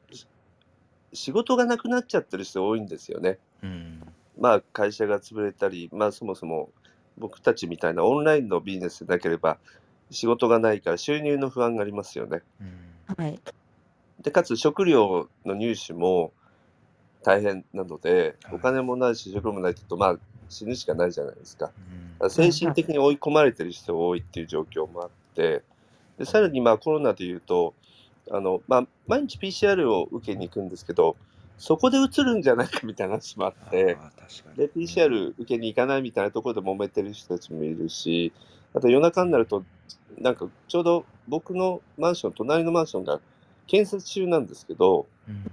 [1.13, 3.37] 仕事がなくなっちゃってる人多いんですよね。
[3.61, 4.01] うん、
[4.39, 6.69] まあ会社が潰れたり、まあ、そもそも
[7.17, 9.57] 僕たちみたいなオンラインのビジネスでなければ
[10.09, 12.41] 仕事がないから収入の不安がありますよね。
[13.15, 13.39] はい。
[14.21, 16.31] で、かつ食料の入手も
[17.23, 20.17] 大変なので、お金もないし、食料もないとまあ、
[20.49, 21.71] 死ぬしかないじゃないですか。
[22.29, 25.63] 精神的に追い込まれてる人が多いっていう状況もあって、
[26.17, 27.73] でさらにまあコロナでいうと、
[28.31, 31.15] あのまあ、毎日 PCR を受けに行くんですけど、
[31.57, 33.97] そこでうつるんじゃないかみたいな話もあって、
[34.55, 38.31] で、PCR 受けに行かないみたいなところで揉めてる人たちもいるし、
[38.73, 39.63] あと夜中になると、
[40.19, 43.19] なんかちょうど僕のマンション、隣のマンションが
[43.67, 45.51] 建設中なんですけど、うん、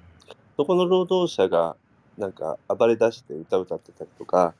[0.61, 1.79] そこの労働者が
[2.19, 4.55] なんか暴れ出して歌歌ってたりとか、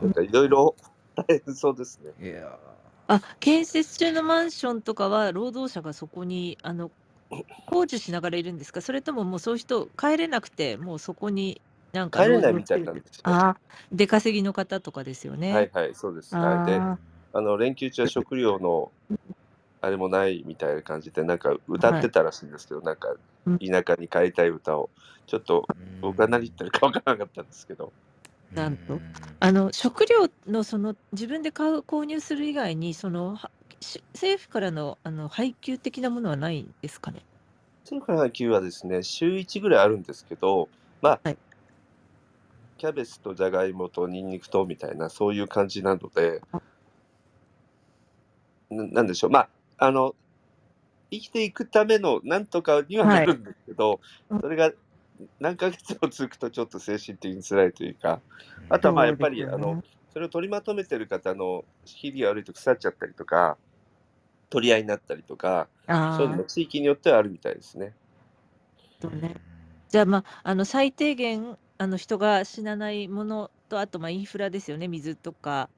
[0.00, 0.76] なんかいろいろ
[1.16, 2.12] 大変そうですね。
[2.20, 2.58] いや
[3.06, 6.92] あ、建設中のマンションとかは、労働者がそこに、あの、
[7.66, 8.82] 工事しながらいるんですか？
[8.82, 13.34] それとももうそういう人、帰れなくて、もうそこになんか帰れないみたいなんですよ。
[13.34, 13.60] ああ、
[13.92, 15.54] 出稼ぎの方とかですよね。
[15.54, 16.36] はいはい、そうです。
[16.38, 16.62] はい。
[16.62, 16.82] で、
[17.32, 18.92] あの、連休中は食料の
[19.80, 23.14] あれもないみたいな感じで、なんか歌ってたらしいんですけど、なんか
[23.46, 24.90] 田舎に帰りたい歌を、
[25.26, 25.66] ちょっと
[26.00, 27.92] 僕が何言ってるか分からなかったんですけど。
[28.52, 28.98] なんと、
[29.40, 33.38] あの食料のその自分で買う購入する以外に、その
[34.14, 37.22] 政府からのあの配給的なものはないんですかね？
[37.84, 40.68] 政府からの配給はですね、週1ぐらいあるんですけど、
[41.02, 41.38] まあ、はい、
[42.78, 46.40] キャベツとじゃがいもとニンニクとみたいな、そういう感じなので、
[48.70, 50.14] ななんでしょう、まあ、あの、
[51.10, 54.72] 生きていくためのなんとかにはなるんですけど、はい、それが
[55.40, 58.20] 何ヶ月も続くとちょっと精神的に辛いというか、
[58.68, 63.56] あとはまあやっぱり、ね、あの、それを取りまとめてる方の日々悪いと腐っちゃったりとか、
[64.50, 67.92] 取り合いになったりとか、そういうのも地域によってはあるみたいですね。
[69.00, 69.36] とね、
[69.88, 75.68] じゃあ、まあ、あの最低限あの人が死なないものと、あとまあインフラですよね、水とか、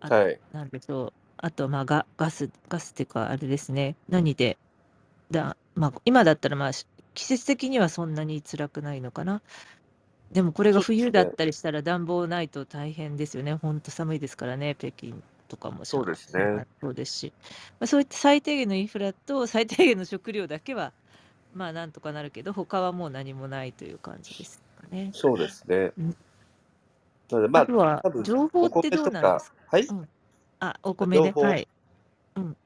[0.00, 0.40] あはい。
[0.52, 4.58] なんでしょう、あと、まあ、ガガスガスっていうか、あれですね、何で、
[5.30, 6.70] だまあ、今だったら、まあ、
[7.14, 9.42] 季節的にはそんなに辛くないのかな。
[10.32, 13.54] でもこれが冬だったりしたら暖房ないと大変ですよね。
[13.54, 15.14] ほんと寒いですからね、北京
[15.48, 16.66] とかもそうですね。
[16.80, 17.32] そうですし、
[17.80, 20.92] まあ、そういった最低限のインフラと最低限の食料だけは、
[21.54, 25.10] まあなんとかなるけど、他はもう何もないという感じですかね。
[25.12, 25.92] そうですね。
[25.98, 26.16] うん、
[27.30, 30.08] なのでまあ、あとは情報ってどうなんですかはい、うん、
[30.60, 31.32] あ、お米で。
[31.32, 31.68] はい。
[32.36, 32.56] うん。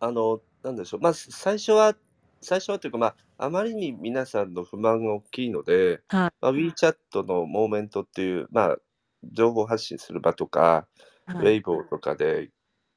[0.00, 1.94] あの、なんでしょう、まあ、最初は、
[2.40, 6.30] 最初はというか、まあ、あまりに皆さんの不満が大きいので、はい。
[6.40, 8.76] まあ、WeChat のモーメントっていう、まあ、
[9.24, 10.86] 情報発信する場とか、
[11.28, 12.50] ウェイボーとかで、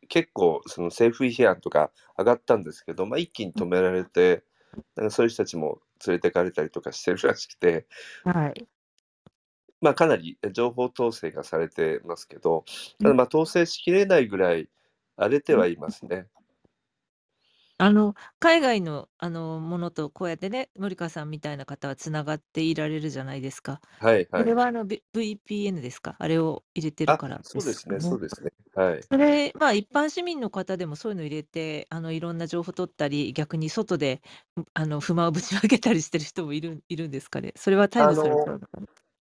[0.08, 4.44] 結構その政府批判とか上がったんですけど、まあ、一気に止められて、
[4.96, 7.88] なんかそういう人たちも連れてかれたりとかしてるらしくて、
[8.24, 8.68] はい。
[9.82, 12.66] まあ、かなり情報統制がされてますけど、
[13.00, 14.70] ただまあ統制しきれないぐらい
[15.16, 16.28] 荒れてはいますね。
[17.78, 23.80] あの、海外の、あの、ものとこうやってね、森川さんみたいな方はつながっていられるじゃないですか。
[24.00, 26.16] はいはれはあの、VPN ですか？
[26.20, 28.52] あれを入れてるからそうですねそうですね。
[28.76, 29.10] はい。
[29.12, 34.22] それ、まあ、一般市民の方でもそういうの入れて、あの、いろんな情報取ったり、逆に外で、
[34.74, 37.54] あの、不満をぶちまけたりしてる人もいるいるんですかね？
[37.58, 38.88] それは逮捕されちゃうのかな？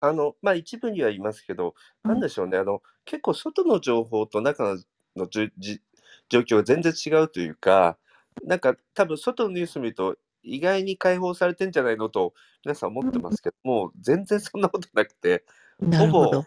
[0.01, 4.77] あの、ま、一部にはいますけど、なんでしょうね、あの、結構外の情報と中の
[5.15, 5.81] のじゅじ
[6.29, 7.97] 状況が全然違うというか、
[8.43, 12.33] なんか多分外のニュース見ると、意外に解放されてんじゃないのと
[12.65, 15.45] 皆さん思ってますけども、全然そんなことなくて、
[15.91, 16.39] ほぼ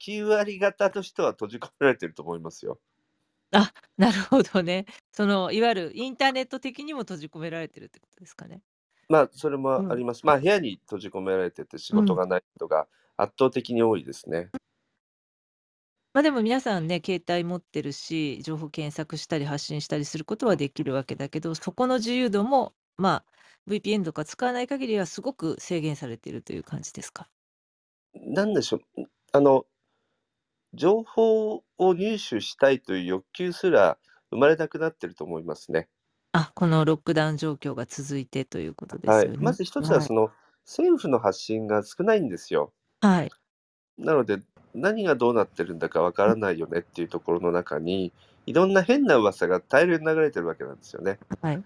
[0.00, 2.80] 9割方としては閉じ込められてると思いますよ。
[3.52, 4.86] あ、なるほどね。
[5.12, 8.62] その、いわゆるインターネット的にも閉じ込められてるってことですかね？
[9.08, 10.26] まあ、それもあります。
[10.26, 14.50] まあ、部屋に閉じ込められてて仕事がない人が圧倒的に多いですね。
[16.14, 23.32] ま、でも皆さんね、携帯持ってるし、情報検索したり発信したりすることはできるわけだけど、そこの自由度も、まあ、
[23.68, 27.28] VPN とか使わない限りはすごく制限されているという感じですか？
[28.14, 28.80] なんでしょう、
[29.32, 29.66] あの、
[30.74, 33.98] 情報を入手したいという欲求すら
[34.30, 35.88] 生まれなくなってると思いますね。
[36.36, 39.28] あ、このロックダウン状況が続いてということですはい。
[39.28, 40.30] よまず一つはその、
[40.66, 42.72] 政府の発信が少ないんですよ。
[43.00, 43.30] はい。
[43.98, 44.40] なので、
[44.74, 48.12] 何がどうなってるんだかわからないよねっていうところの中に、
[48.44, 51.18] いろんな変な噂が大量に流れてるわけなんですよね。
[51.40, 51.64] はい。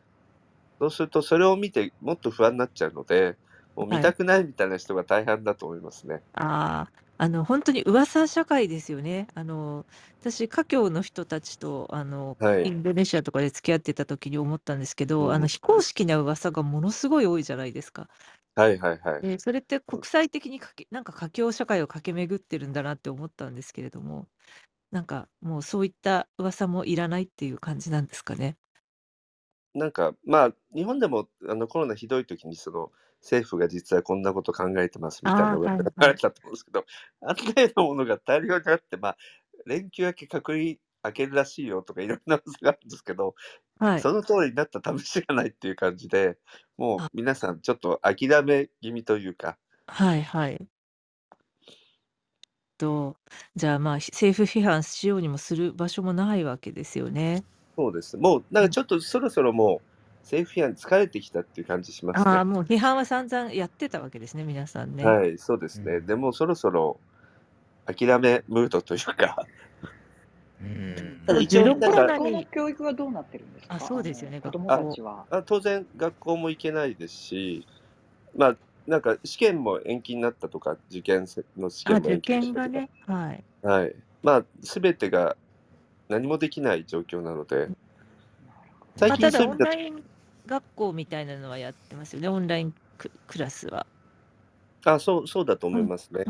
[0.78, 3.36] そうすると、それを見てもっと不安になっちゃうので、
[3.76, 6.22] もう見たくないみたいな人が大半だと思いますね。
[6.34, 6.92] ああ。
[7.18, 9.26] あの、本当に噂社会ですよね。
[9.34, 9.86] あの、
[10.20, 18.08] 私、華僑の人たちと、あの、インドネシアとかで付き合ってた時に思ったんですけど、あの、非公式な噂がものすごい多いじゃないですか。
[18.54, 19.22] はいはいはい。
[19.22, 24.28] で、それって国際的にかけなんか華僑社会を駆け巡ってるんだなって思ったんですけれども、
[24.92, 28.56] なんか、もうそういった噂もいらないっていう感じなんですかね。
[29.74, 32.90] なんか、まあ、日本でもあのコロナひどい時にその
[33.20, 36.84] 政府が実はこんなこと考えてますみたいなのが書かれたと思うんですけど、
[37.20, 39.16] あんなようなものが大量にあって、まあ、
[39.66, 43.34] 連休明け隔離開けるらしいよとかいろんな噂があるんですけど、
[43.78, 44.00] はい。
[44.00, 46.38] その通りになった試しがないっていう感じで、
[46.76, 49.56] もう皆さんちょっと諦め気味というか。
[49.86, 50.66] はいはい。
[52.80, 53.16] と、
[53.54, 57.44] じゃあ、まあ、政府批判しようにもする場所もないわけですよね。
[57.76, 58.16] そうです。
[58.16, 59.89] もう、なんかちょっとそろそろもう、
[60.22, 65.04] 政府批判疲れてきたっていう感じしますああ、もう批判は散々やってたわけですね、皆さんね。
[65.06, 66.00] はい、そうですね。
[66.02, 67.00] でもそろそろ
[67.86, 69.36] 諦めムードというか、
[70.60, 71.20] うん。
[71.26, 73.74] ただ一応なんかの教育はどうなってるんですか？
[73.76, 75.26] あ、そうですよね、子供たちは。
[75.30, 77.66] あ、当然学校も行けないですし、
[78.34, 83.44] まあ、なんか試験も延期になったとか、受験の試験も受延期に験がね、はい。
[83.62, 83.94] はい。
[84.22, 85.36] まあ、全てが
[86.08, 87.72] 何もできない状況なので、
[88.96, 90.04] 最近ただオンライン
[90.46, 93.86] 学校みたいなのはやってますよね、オンラインククラスは。
[94.84, 96.24] あ、そうそうだと思いますね。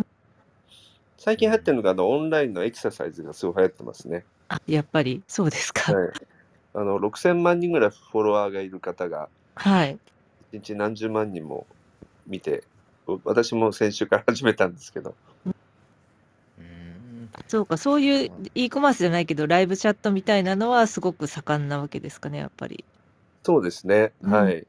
[1.19, 4.27] 最近流行ってるのが、あの、オンラインのエクササイズがすごい流行ってますね。
[4.49, 5.95] あ、やっぱりそうですか。
[5.95, 6.13] はい。
[6.75, 10.01] あの、6000万人ぐらいフォロワーがいる方が、はい。
[10.53, 11.67] 1日何十万人も
[12.27, 12.67] 見て、
[13.25, 15.17] 私も先週から始めたんですけど。
[17.51, 22.85] そうか、そういう e コマースじゃないけど、ライブチャットみたいなのはすごく盛んなわけですかね、やっぱり。
[23.43, 24.65] そうですね、うん、はい。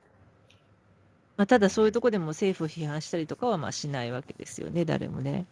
[1.37, 5.45] まあ、ただそういうとこでも政府を批判したりとかはまあしないわけですよね、誰もね。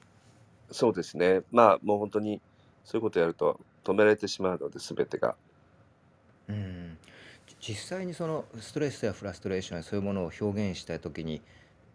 [0.72, 1.44] そうですね。
[1.52, 2.42] まあ、もう本当に
[2.84, 5.36] そういうことやると止められてしまうので、すべてが。
[6.48, 6.98] うん。
[7.62, 11.44] 実際にそのストレスやフラストレーションやそういうものを表現したときに、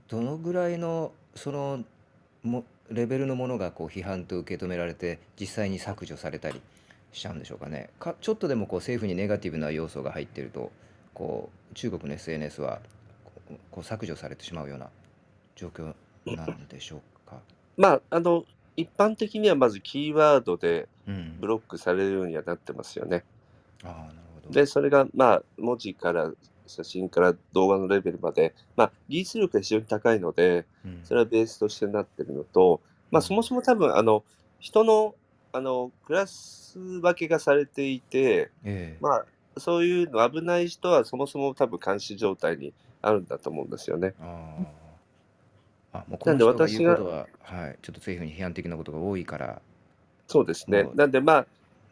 [0.06, 1.82] どのぐらいのその
[2.44, 6.60] もレベルのものがこう批判と受け止められて実際に削除されたり
[7.12, 7.90] しちゃうんでしょうかね。
[7.98, 10.70] かちょっとでもこう政府にネガティブな要素が入っていると
[11.14, 12.80] こう中国の SNS は
[13.70, 14.88] こう削除されてしまうような
[15.56, 15.94] 状況
[16.26, 17.36] なんでしょうか？
[17.76, 18.44] まあ、あの
[18.76, 20.88] 一般的にはまずキーワードで
[21.40, 23.22] ブロックされるようにはなってますよね。
[23.84, 24.50] ああ、なるほど。
[24.52, 26.30] で、それがまあ文字から
[26.66, 30.66] 写真から動画のレベルまで、まあ、技術力が非常に高いので、
[31.04, 34.24] それはベースとしてなってるのと、まあ、そもそも多分あの
[34.58, 35.14] 人の
[35.52, 39.26] あのクラス分けがされていて、ええ、まあ、
[39.58, 44.14] そういうの危ない人はそもそも多分監視状態にあるんだと思うんですよね。
[44.20, 44.56] あ
[45.92, 49.62] あもうこの人が言うことは、はい、ちょっと政府に批判的なことが多いから。
[50.26, 50.88] そうですね。
[50.94, 51.46] なんでまあ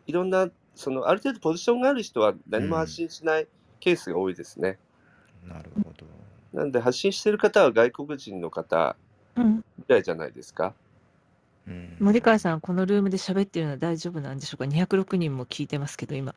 [0.08, 3.48] いろんなそのある程度ポジションがある人は何も発信しない、うん
[3.82, 4.78] ケースが多いですね。
[5.48, 6.06] なるほど。
[6.56, 8.94] なんで発信してる方は外国人の方
[9.34, 10.72] ぐらいじゃないですか？
[11.66, 16.34] うん、森川さん、このルームで喋ってるのは大丈夫なんでしょうか ?206 人も聞いてますけど、今。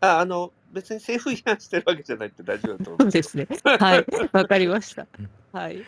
[0.00, 3.46] あ、あの、別に政府批判してるわけじゃないって大丈夫だと思そうですね。
[3.64, 5.06] はい、わかりました。
[5.52, 5.82] はい。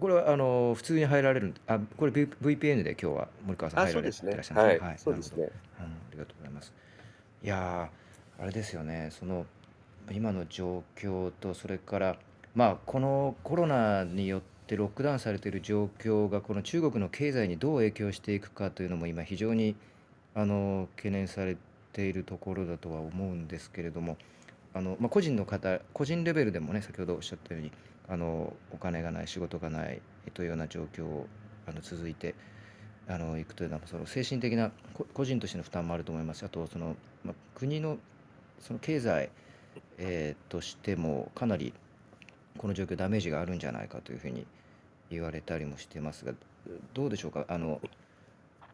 [0.00, 4.88] これはあの普通に入られるあこれ VPN で今日は森川さん入られてらっしゃるんですね。
[4.88, 5.42] はい、そうですね、
[5.80, 5.84] うん。
[5.84, 6.72] ありがとうございます。
[7.42, 7.90] いや
[8.38, 9.08] あれですよね。
[9.10, 9.44] その
[10.12, 12.16] 今の状況とそれから、
[12.54, 19.76] まあ、このコロナによってロックダウンされている状況がこの中国の経済にどう影響していくかというのも今非常に
[20.34, 21.56] あの懸念され
[21.92, 24.16] ているところだとは思うんですけれども
[24.74, 27.72] あの、まあ、個人の方個人レベルでもね先ほどおっしゃったように
[28.08, 30.00] あのお金がない仕事がない
[30.34, 31.26] というような状況を
[31.66, 32.34] あの続いて
[33.08, 34.70] あのいくというのはその精神的な
[35.14, 36.44] 個人としての負担もあると思います。
[36.44, 36.94] あとその、
[37.24, 37.98] ま、国の
[38.60, 39.30] その経済
[39.98, 41.72] えー、としてもかなり
[42.56, 44.46] この状況ダメージがあるんじゃないかというふうに
[45.10, 46.32] 言われたりもしてますが
[46.94, 47.44] どうでしょうか？
[47.48, 47.80] あの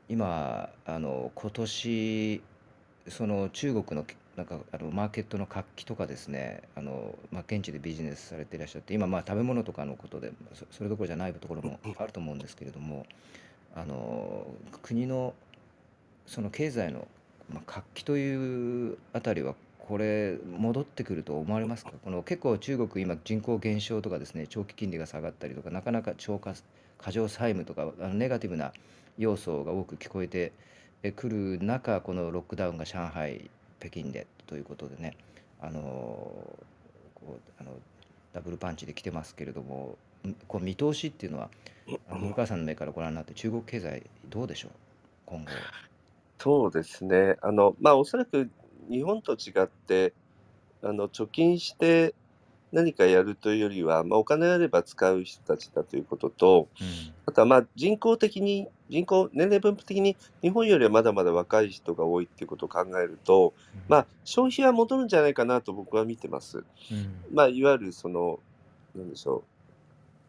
[0.09, 2.43] 今あの今年
[3.09, 4.07] その中国の
[4.37, 13.07] なんかあのマーケットの活気とかですねあの、まあ、現地でビジネスされていらっしゃって今まあ食べ物とかのことでそそれどころじゃないところもあると思うんですけれども
[13.77, 14.47] あの
[14.83, 15.35] 国の
[16.27, 17.07] その経済の、
[17.53, 19.55] まあ、活気というあたりは
[19.87, 21.93] これ戻ってくると思われますか？
[22.03, 26.55] この結構中国今人口減少とかですね長期金利が下がったりとかなかなか超過
[26.97, 28.73] 過剰債務とかあのネガティブな
[29.19, 30.53] 要素が多く聞こえて
[31.17, 35.17] くる中このロックダウンが上海北京でということでね
[35.61, 37.73] あのこうあの
[38.33, 39.99] ダブルパンチで来てますけれども
[40.49, 41.51] こう見通しっていうのは
[42.09, 44.71] 森川さんの目からご覧になって中国経済どうでしょう？
[45.27, 45.51] 今後。
[46.39, 47.37] そうですね。
[47.43, 48.49] あのまあおそらく
[48.91, 50.13] 日本と違って
[50.83, 52.15] あの貯金して
[52.73, 63.55] 何かやるというよりは、まあ、お金あれば使う人たちだということと、うんあとはまあ人口的に、人口、年齢分布的に日本よりはまだまだ若い人が多いっていうことを考えると、
[63.89, 66.59] まあ、消費は戻るんじゃないかなと僕は見てます。
[66.59, 68.41] うんまあ、いわゆるその、
[68.95, 69.43] なんでしょう、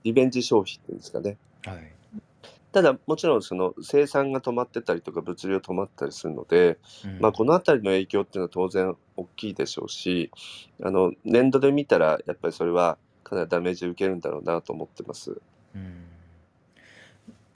[0.06, 1.38] リベンジ消費っていうんですかね。
[1.66, 1.92] はい
[2.76, 7.20] ただ、もちろんその生産が止まってたりとか、物流止まったりするので、うん。
[7.22, 10.30] まあ、このあたりの影響っていうのは当然大きいでしょうし、
[10.84, 15.40] あの年度で見たら、やっぱりそれはかなりダメージを受けるんだろうなと思ってます。
[15.74, 16.04] うん。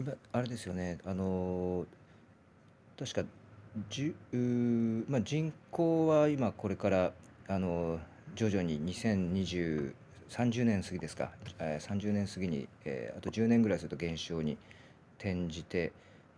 [0.05, 1.85] まあれですよね、あの
[2.97, 3.23] 確か
[3.89, 7.11] じゅまあ、人口は今これから
[7.49, 7.99] あの
[8.35, 9.93] 徐々に2020
[10.29, 14.57] 30年過ぎですか、えー30年過ぎに、えーあと10年ぐらいすると減少に
[15.19, 15.91] 転じて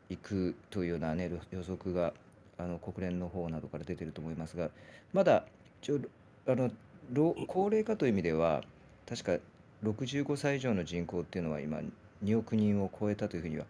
[0.10, 2.14] いくというような、ね、予測が
[2.58, 4.70] あの国連の方などから出てると思いますが、
[5.14, 5.46] まだ
[5.82, 6.00] 一応
[6.48, 6.70] あの
[7.14, 8.64] 老高齢化という意味では、
[9.08, 9.38] 確か
[9.84, 11.80] 65歳以上の人口っていうのは今、
[12.24, 13.66] 2億人を超えたというふうには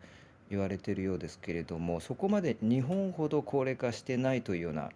[0.49, 4.89] 言われているようですけれども、そこまで日本ほど高齢化してないというような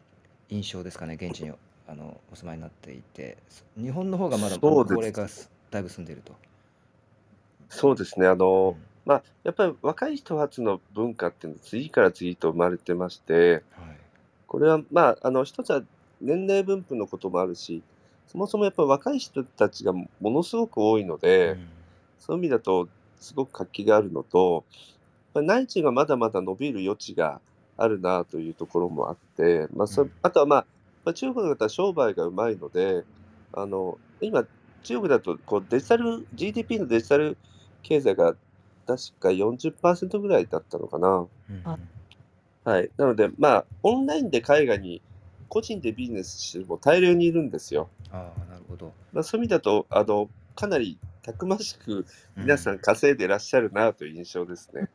[0.50, 1.52] 印象ですかね、現地に
[1.88, 3.38] あのお住まいになっていて、
[3.78, 6.34] 日本の方がまだ高齢化すだいぶ進んでいると。
[7.70, 13.62] そうですね、あうのんまあ、やっぱり若い人発の文化っていうのは次から次と生まれてまして、はい。
[14.48, 15.82] これは、まあ、あの一つは
[16.22, 17.84] 年齢分布のこともあるし、
[18.28, 21.68] そもそもやっぱり若い人たちがものすごく多いので、うん。
[22.20, 22.90] そういう意味だと
[23.20, 24.66] すごく活気があるのと、
[25.34, 27.42] まあ内地がまだまだ伸びる余地が
[27.78, 30.12] あるなというところもあって、まあそうん。
[30.24, 30.66] あとは、まあ、
[31.04, 33.04] まあ中国の方は商売がうまいので、
[33.54, 34.46] あの今、
[34.84, 37.38] 中国だとこうデジタル、GDP のデジタル
[37.84, 38.36] 経済が
[38.86, 41.08] 確か40%ぐらいだったのかな。
[41.10, 41.78] うんあ
[42.66, 42.90] はい。
[42.98, 45.00] なので、まあ、オンラインで海外に
[45.50, 47.90] 個人でビジネスしても大量にいるんですよ。
[48.12, 48.92] ああ、なるほど。
[49.14, 52.06] まあ、そういう意味だと、あの、かなりたくましく
[52.36, 54.90] 皆さん稼いでいらっしゃるなという印象ですね。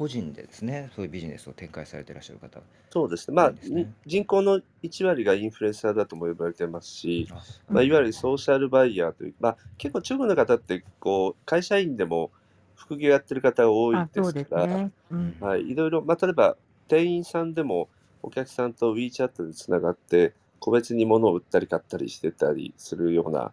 [0.00, 2.62] 個人でですね、そういうビジネスを展開されていらっしゃる方。
[2.88, 3.34] そうですね。
[3.34, 7.34] まあ、いいですね人口の1割がインフルエンサーだとも呼ばれてますし、あ
[7.68, 12.30] まあ、いわゆるソーシャルバイヤーという、まあ、結構中国の方って、こう、会社員でも
[12.76, 14.90] 副業やってる方が多いあ、ですすから、ね。
[15.10, 15.36] うん。
[15.38, 16.56] はい、いろいろ、まあ、例えば
[16.88, 17.90] 店員さんでも
[18.22, 23.52] お客さんと WeChat でつながって、個別に物を売ったり買ったりしてたりするような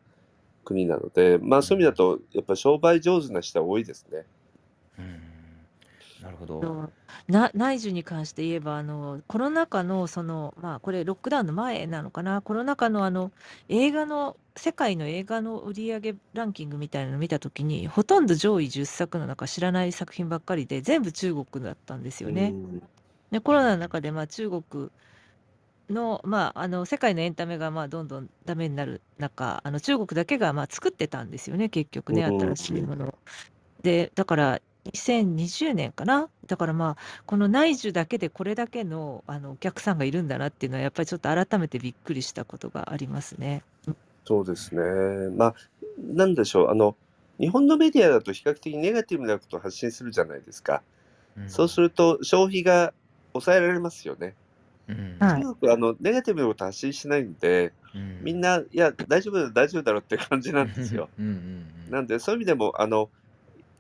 [0.63, 4.25] 国なので、まあ、そういう意味だと、やっぱり商売上手な人は多いですね。
[6.19, 6.91] うんなるほど。
[7.27, 13.31] な内需に関して言えばあのコロナ禍のそのまあこれロックダウンの前なのかなコロナ禍のあの
[13.69, 22.51] 映画の世界の映画の売上ランキングみたいなのを見たときにほとんど上位10作の中知らない作品ばっかりで全部中国だったんですよね。
[22.53, 22.83] うん
[23.31, 24.89] でコロナの中でまあ中国
[25.89, 33.13] の,、まあ、あの世界のエンタメがまあどんどんダメになる中あの中国だけがまあ作ってたんですよね結局ねうん新しいものを。
[33.83, 34.61] でだから
[34.93, 43.63] 2020年かなだからまあこの内需だけでこれだけのあのお客さんがいるんだなっていうのはやっぱりちょっと改めてびっくりしたことがありますね。
[44.25, 44.81] そうですね。
[45.37, 45.55] まあ、
[45.99, 46.97] なんでしょう、あの、
[47.39, 50.83] 日本のメディアだと比較的ネガティブなことを発信するじゃないですか。
[51.37, 52.93] うんそうすると消費が
[53.31, 54.35] 抑えられますよね。
[54.89, 61.09] うんはい中国はあのネガティブなこと発信しないんで、うんみんな、いや、大丈夫だよ、大丈夫だろうって感じなんですよ。
[61.17, 61.35] うんうんう
[61.89, 63.09] んなんで、そういう意味でも、あの、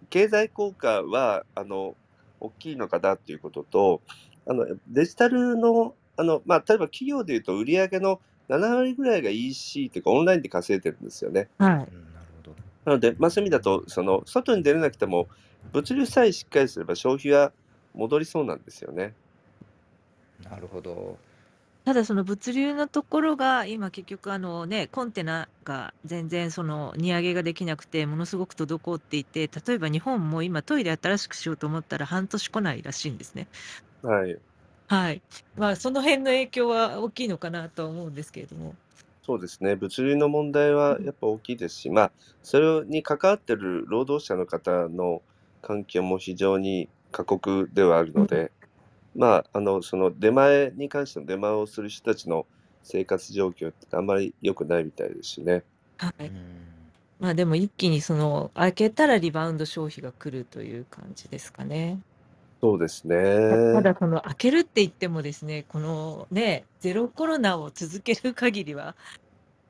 [0.09, 1.95] 経済効果は、あの、
[2.39, 4.01] 大きいのかなっていうことと、
[4.47, 11.49] あの、デジタルの、あの、まあ、例えば企業でいうと、売上の7割ぐらいが EC というか、オンラインで稼いでるんですよね。
[11.57, 11.87] はいうんなる
[12.35, 12.55] ほど。
[12.85, 15.27] なので、まあ、そういう意味だと、その、外に出れなくても、
[15.73, 17.51] 物流さえしっかりすれば消費は
[17.93, 19.13] 戻りそうなんですよね。
[20.49, 21.17] なるほど。
[21.87, 33.47] ただその物流のところが今結局あのねコンテナが全然その荷上げができなくてものすごく滞っていて例えば日本も今トイレ新しくしようと思ったら半年来ないらしいんですね。
[34.01, 34.37] はい。
[34.89, 35.21] はい。
[35.55, 38.75] まあその辺の影響は大きいのかなとは思うんですけれども。
[39.25, 39.77] そうですね。
[39.77, 42.11] 物流の問題はやっぱ大きいですし、まあ、
[42.43, 45.21] それに関わってる労働者の方の
[45.61, 48.51] 環境も非常に過酷ではあるので、
[49.17, 52.45] まあ、あの、その出前に関しての出前をする人たちの
[52.83, 55.63] 生活状況ってあんまり良くないみたいですしね。
[55.97, 56.27] はい。
[56.27, 56.57] うん
[57.19, 61.99] まあでも一気にその開けたらリバウンド消費が来るという感じですかね。
[62.61, 63.81] そうですたねた。
[63.81, 68.95] だその開けるって言ってもですね、このね、ゼロコロナを続ける限りは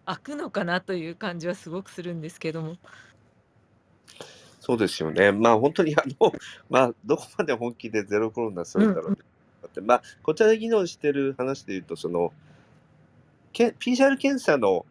[0.06, 2.76] 開くのかなという感じはすごくするんですけども。
[4.60, 5.32] そうですよね。
[5.32, 6.34] まあ本当にあの、
[6.70, 9.24] まあどこまで本気でゼロコロナするんだろうって、
[9.82, 12.34] まあこちらで議論してる話で言うと、その、
[13.54, 14.86] け PCR 検査の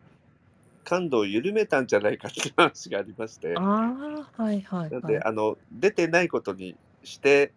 [0.84, 3.60] 感度を緩めたんじゃないかっていう話がありまして、あ
[4.36, 5.24] あ、はいはいなんで、はい。
[5.24, 7.52] あの、出てないことにして、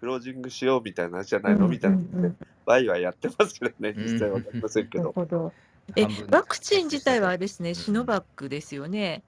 [0.00, 1.66] クロージングしようみたいな話じゃなういの？
[1.68, 2.36] んみたいなうんうん。
[2.66, 5.04] ワイワイやってますけどね、うん実際わかりませんけど。
[5.04, 5.52] なるほど。
[5.96, 9.22] え、ワクチン自体はあれですね、うんシノバックですよね。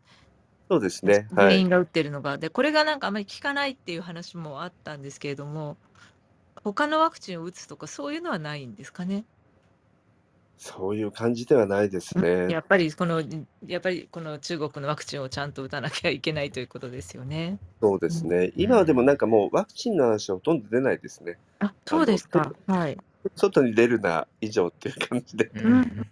[0.68, 1.28] そうですね。
[1.34, 1.50] はい。
[1.52, 2.38] 全員が打ってるのが。
[2.38, 5.76] で、これがなんかあまり効かないっていう話もあったんですけれども、
[6.64, 9.24] 他のワクチンを打つとかそういうのはないんですかね？
[10.58, 12.48] そういう感じではないですね。
[12.48, 13.22] やっぱりこの、
[13.66, 17.58] やっぱりこの中国のワクチンをちゃんと打たなきゃいけないということですよね。
[17.80, 18.52] そうですね。
[18.56, 21.36] 今はでもなんかもうワクチンの話はほとんど出ないですね。
[21.58, 22.54] あ、そうですか。
[22.66, 22.96] はい。
[23.34, 25.50] 外に出るな以上っていう感じで。
[25.54, 26.06] ううんん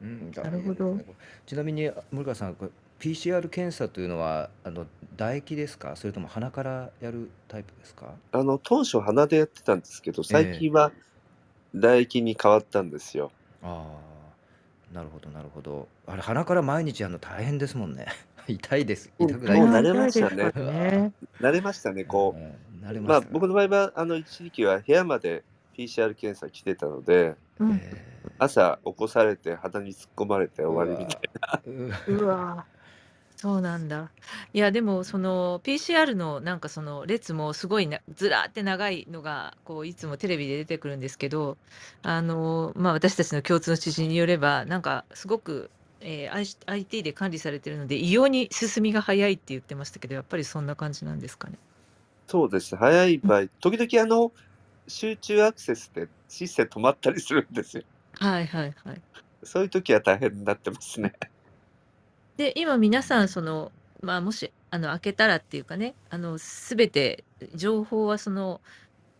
[0.00, 0.98] うんなるほど。
[1.44, 2.70] ちなみに森川さん、これ
[3.00, 4.86] PCR 検査というのはあの
[5.16, 8.14] 唾液ですか、それとも鼻からやるタイプですか？
[8.32, 10.92] あの、当初鼻でやってたんですけど、最近は
[11.74, 13.30] 唾液に変わったんですよ。
[13.62, 13.84] あ
[14.92, 15.88] あ、なるほど、なるほど。
[16.06, 18.06] あれ、鼻から毎日やるの大変ですもんね。
[18.48, 19.10] 痛いです。
[19.18, 20.20] うん痛くないもう慣です。
[20.20, 21.12] れましたね。
[21.40, 22.38] 慣れましたね、こう。
[22.38, 22.54] うん
[22.88, 23.32] 慣れまあました。
[23.32, 25.42] 僕の場合は、あの、一時期は部屋まで
[25.76, 27.72] PCR 検査来てたので、うん。
[27.74, 28.04] え
[28.38, 32.66] 朝起こされて鼻に突っ込まれて終わりみたいーうわうわ
[33.40, 34.12] そうなんだ。
[34.52, 41.56] いや、でも、その PCR のなんかその列もすごいなずらーって長いのが、こういつもテレビで出てくるんですけど、
[42.02, 45.70] あの、まあ、私たちの共通の知人によれば、なんかすごく、
[46.00, 51.58] えー I- IT で管理されてるので、異様に進みが早いって言ってましたけど、やっぱりそんな感じなんですかね。
[52.26, 52.76] そうです。
[52.76, 54.32] 早い場合、時々あの、
[54.88, 57.84] 集中アクセスでシステム止まったりするんですよ。
[58.20, 59.02] はいはいはい。
[59.42, 61.12] そういう時は大変になってますね。
[62.38, 67.24] で、今皆さん、その、まあ、もし、あの、開けたらっていうかね、あの、すべて
[67.56, 68.60] 情報はその、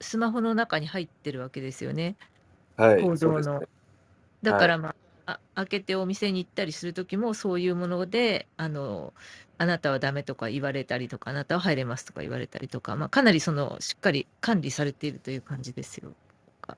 [0.01, 2.15] スマホの中に入ってるわけですよね。
[2.77, 3.03] はい。
[3.03, 3.67] 構造のね。
[4.43, 4.95] だから、ま
[5.27, 9.13] あ、あ開けてお店に行ったりするときも、そういうもので、あの、
[9.59, 16.13] あなたはダメとか言われたりとか、あなたは入れますとか言われたりとか、まあ、かなりその、しっかり管理されているという感じですよ。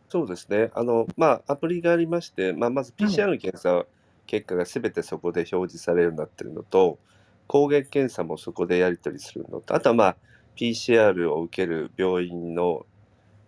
[0.09, 0.71] そうですね。
[0.75, 3.85] あの、まあ、アプリがありまして、まあ、まずはい PCR の検査
[4.31, 7.01] 結果がすべてそこで表示されるようになってるのと、
[7.49, 10.17] 抗原検査もそこでやり取りするのと、あとはまあ、
[10.55, 12.87] PCR を受ける病院の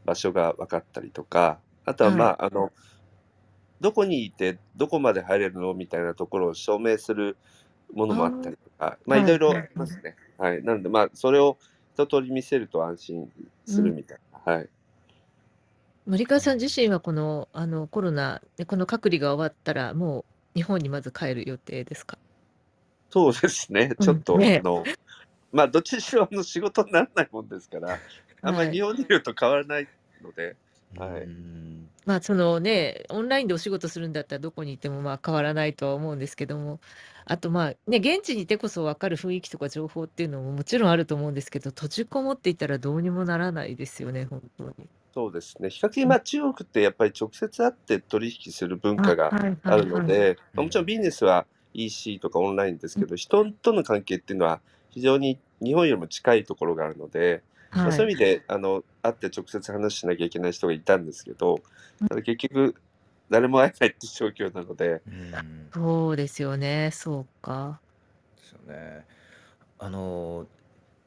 [0.04, 2.72] 場所が分かったりとか、あとはまあ、あの、
[3.80, 7.36] どこにいて、どこまで入れるのみたいなところを証明する
[7.94, 10.16] ものもあったりとか、まあ、はいいろいろありますね。
[10.36, 10.64] はい。
[10.64, 11.58] なので、まあ、それを
[11.94, 13.30] 一通り見せると安心
[13.66, 14.52] するみたいな。
[14.52, 14.68] はい。
[16.08, 20.24] 森川さん自身はこの、あの、コロナ、でこの隔離が終わったら、もう
[20.54, 22.18] 日本にまず帰る予定ですか？
[23.10, 23.94] そうですね。
[24.00, 24.60] ちょっと、うんね。
[24.64, 24.84] あの、
[25.52, 27.98] まあ、どっちにしろあの仕事にならないもんですから、
[28.40, 29.88] あんまり日本にいると変わらない
[30.22, 30.56] ので、
[30.96, 31.22] はい。
[31.22, 31.88] うん。
[32.04, 36.80] まあそのね、オンラインでお仕事するんだったらどこにいてもまあ変わらないとは思うんですけども、
[37.26, 44.88] あとまあね、現地にいてこそ分かる雰囲気とか情報っていうのももちろんあると思うんですけど、閉じこもっていたらどうにもならないですよね、本当に。
[45.14, 45.68] そうですね。
[45.68, 54.60] 比較的、まあ、中国ってやっぱり直接会って取引する文化がはいあるので、いまあもちろんビジネスは EC とかオンラインですけど、人との関係っていうのは
[54.90, 57.42] 非常に日本よりも近いところがあるので、
[57.72, 61.60] まあ、はいそういう意味であの会って直接話しなきゃいけない人がいたんですけど、
[62.08, 62.74] ただ結局
[63.28, 65.68] 誰も会えないって状況なので、うん。
[65.74, 67.80] そうですよね、そうか。
[68.36, 69.06] ですよね。
[69.78, 70.46] あの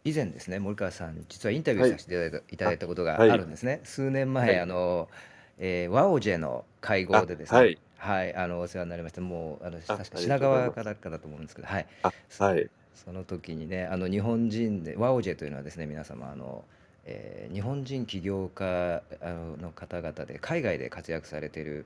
[0.06, 3.82] 以前ですね森川さんに実はインタビューさせていただいた,、い、ただいたことがあはいるんですね。
[3.84, 4.60] 数年前、はい。
[4.60, 5.10] あの、
[5.58, 16.64] えーワオジェの会合でですね、あはい、はいあのお世話になりまして、もうあの確か品川からかだと思うんですけど、はい、あはい、その時にね、あの日本人で、ワオジェというのはですね、皆様、あの、
[17.06, 21.86] えー日本人起業家あのの方々で、海外で活躍されている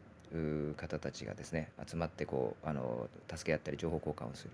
[0.76, 4.51] 方たちがですね、集まってこうあの助け合ったり、情報交換をする、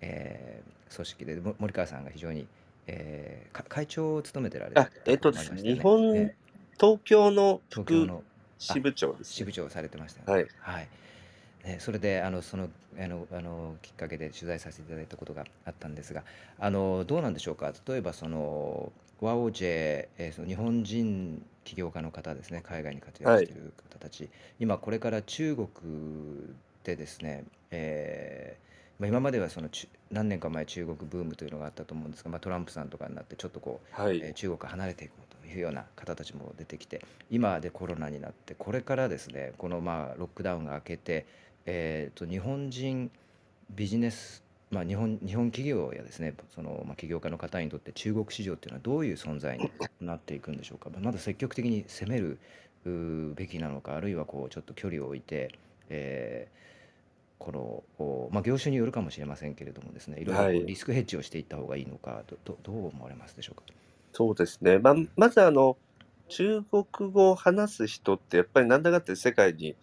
[0.00, 2.46] えー組織で、も森川さんが非常に、
[2.86, 6.34] えーか会長を務めてられてあえっとたこともありましたよね日本え
[6.78, 8.22] 東京のー東京副の
[8.58, 10.20] 支部長ですね、支部長をされてました。
[10.20, 10.32] よね。
[10.34, 10.46] はい。
[10.60, 10.88] はい。
[11.64, 12.68] ね、それであのその
[12.98, 16.24] あのあのきっかけで取材させていただいたことがあったんですが
[16.58, 17.72] あのどうなんでしょうか？
[17.86, 22.62] 例えばそのワオジェ、えーその日本人起業家の方ですね。
[22.64, 25.68] 海外に活躍している方たち、今これから中国
[26.84, 28.69] でですね、えー
[29.00, 41.26] まあ、今まではその中何年か前中国ブームというのがあったと思うんですが、まあ、トランプさんとかになってちょっとこうはい、えー中国から離れていこうというような方たちも出てきて今でコロナになってこれからですねこのまあロックダウンが明けて、
[41.64, 43.10] えー、と日本人
[43.70, 49.70] ビジネス、まあ、日本日本企業やですねその、まあ、起業家の方にとって中国市場っていうのはどういう存在に
[50.00, 50.90] なっていくんでしょうか。
[51.00, 52.38] まだ積極的に攻める
[53.34, 55.52] べきなのかあるいはこうちょっと距離を置いて、
[55.88, 56.60] えー
[57.40, 63.64] この、まあ、業種によるかもしれませんけれどもですね、いろいろリスクヘッジをしていった方がいいのか、どどどう思われますでしょうか？
[64.12, 64.78] そうですね。
[64.78, 65.76] ままずあの、
[66.28, 69.74] 中国語を話す人ってやっぱりなんだかって世界に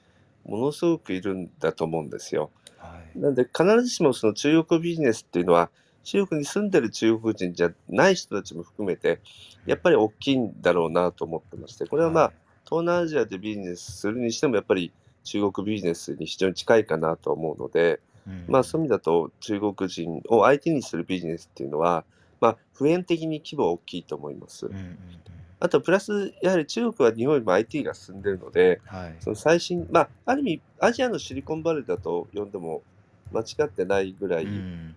[0.45, 2.51] ものすごくいるんだと思うんですよ。
[2.77, 3.19] はい。
[3.19, 5.69] なんで必ずしもその中国ビジネスっていうのは、
[6.03, 9.19] 中国に住んでる中国人じゃない人たちも含めて、
[9.65, 12.33] やっぱり大きいんだろうなと思ってまして、これはまあ、
[12.63, 14.93] 東南アジアでビジネスするにしてもやっぱり
[15.27, 22.05] 中国ビジネスに非常に近いかなと思うので、うん、まあそういう意味だと中国人を相手にするビジネスっていうのは、
[22.39, 24.67] まあ普遍的に規模は大きいと思います。
[24.67, 24.97] うんうんうん、
[25.59, 32.81] あとプラス、やはり中国は日本よりも IT が進んでるので、はい、その最新、まあある意味アジアのシリコンバレーだと呼んでも
[33.33, 34.95] 間違ってないぐらい、うん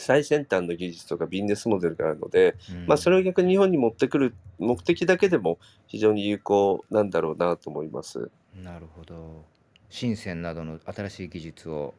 [0.00, 8.30] 最先端の技術とかビジネスモデルがあるので、うん、まあ、それを逆に日本に持ってくる目的だけでも非常に有効なんだろうなと思います。
[8.62, 9.44] なるほど。
[9.90, 11.94] 深センなどの新しい技術を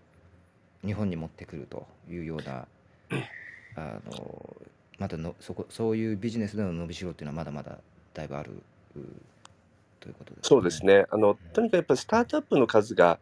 [0.86, 2.68] 日本に持ってくるというような
[3.76, 4.56] あの
[4.98, 7.80] まだのそこそういうビジネスでの伸びしろっていうのはまだまだ
[8.14, 8.62] だいぶある
[10.00, 11.06] ということですそうですね。
[11.10, 13.20] あの、とにかくやっぱりスタートアップの数が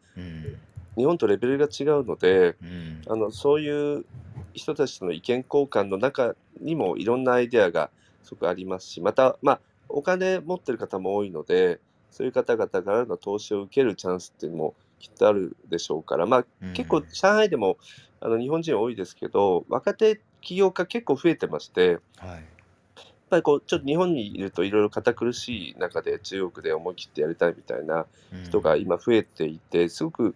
[0.95, 4.05] 日本とレベルが違うので、うん、あのそういう
[4.53, 7.89] 人たちとの意見交換の中にもいろんなアイデアが
[8.23, 9.59] すごくありますし、また、まあ、
[9.89, 11.79] お金持ってる方も多いので、
[12.11, 17.77] そういう方々からの投資を受けるチャンスっていうのもきっとあるでしょうから、まあ、結構上海でも
[18.19, 22.39] あの日本人多いですけど、若手起業家結構増えてまして、はい、やっ
[23.29, 28.05] ぱりこうちょっと日本にいるといろいろ堅苦しい中で中国で思い切ってやりたいみたいな
[28.45, 30.35] 人が今増えていて、すごく、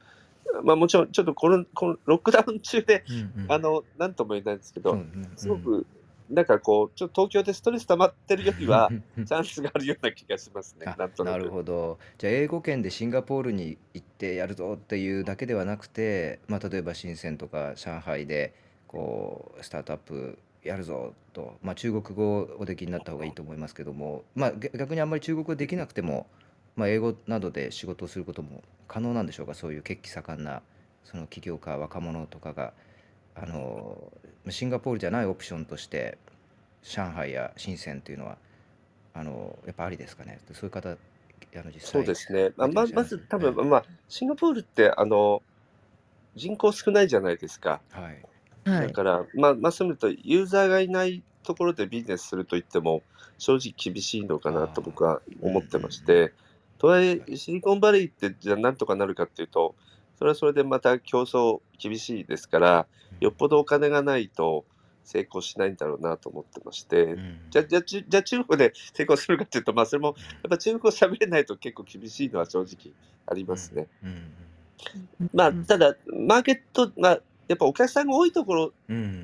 [0.63, 5.87] まあ、もちろんちょっとこのこのロックダウン中で、うんうん、あのなんとも言えないんですけど、うんうん、すごく
[6.31, 11.99] なんかこう、ちょっと東京でストレス溜まってるよりは、 チャンスがあるような気がしますね、なんとななるほど。
[12.17, 18.53] じゃあ英語圏でシンガポールに行ってやるぞっていうだけではなくて、まあ、例えば深センとか上海で
[18.87, 26.27] こうスタートアップやるぞと、まあ、中国語をおできになった方がいいと思いますけども、まあ、逆にあんまり中国語できなくても、
[26.75, 29.53] まあ、英語などで仕事をすることも可能なんでしょうか？
[29.53, 30.61] そういう血気盛んな
[31.03, 32.73] その起業家若者とかが
[33.35, 34.11] あの
[34.49, 36.17] シンガポールじゃないオプションとして
[36.83, 38.37] 上海や深センっていうのは
[39.13, 40.39] あのやっぱありですかね？
[40.51, 40.95] そういう方あ
[41.57, 45.41] の実際そうですね、まあ、ままず多分、まあ、シンガポールってあの
[46.35, 47.81] 人口少ないじゃないですか。
[47.93, 53.01] はい、だから、まあ、まあ、そういうとユーザーがいないところでビジネスすると言っても
[53.37, 56.31] 正直厳しいのかなと僕は思ってまして、
[56.77, 59.75] とはいえシリコンバレーってじゃあなんとかなるかっていうと
[60.21, 62.85] それはそれでまた競争厳しいですから、
[63.19, 64.65] よっぽどお金がないと
[65.03, 70.15] 成功しないんだろうなと思ってまして、うん、じゃじゃじゃ中国で 成功するかっていうと、まあ、それもやっ
[70.47, 72.93] ぱ中国語喋れないと結構厳しいのは正直
[73.25, 73.87] ありますね。
[74.03, 74.09] うん。
[75.21, 78.73] うん、まあ、ただ、マーケット、まあ、やっぱお客さんが多いところ、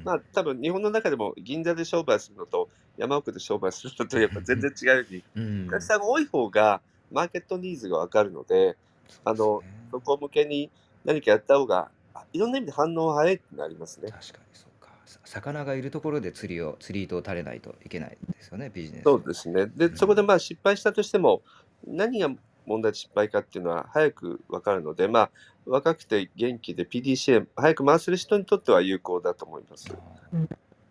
[0.04, 6.82] まあ多分日本の中でも銀座で商売するのと山奥で商売するのとやっぱ全然違うように、お客さんが多い方が
[7.12, 8.76] マーケットニーズが分かるので、
[9.24, 10.70] あのそこ向けに
[11.08, 11.90] 何かやった方が、
[12.34, 14.12] いろんな意味で反応早いってなりますね。
[14.12, 14.92] 確かにそうか。
[15.24, 19.04] 魚がいるところで釣りを、釣り糸を垂れないといけないですよね、ビジネス。
[19.04, 19.68] そうですね。
[19.68, 21.42] で、うん、そこでまあ失敗したとしても、
[21.88, 22.30] 何が
[22.66, 25.32] 問題で失敗かっていうのは早く分かるので、まあ、
[25.66, 29.88] 若くて元気で PDCA 早く回せる人にとっては有効だと思います。
[29.88, 29.94] な
[30.42, 30.48] る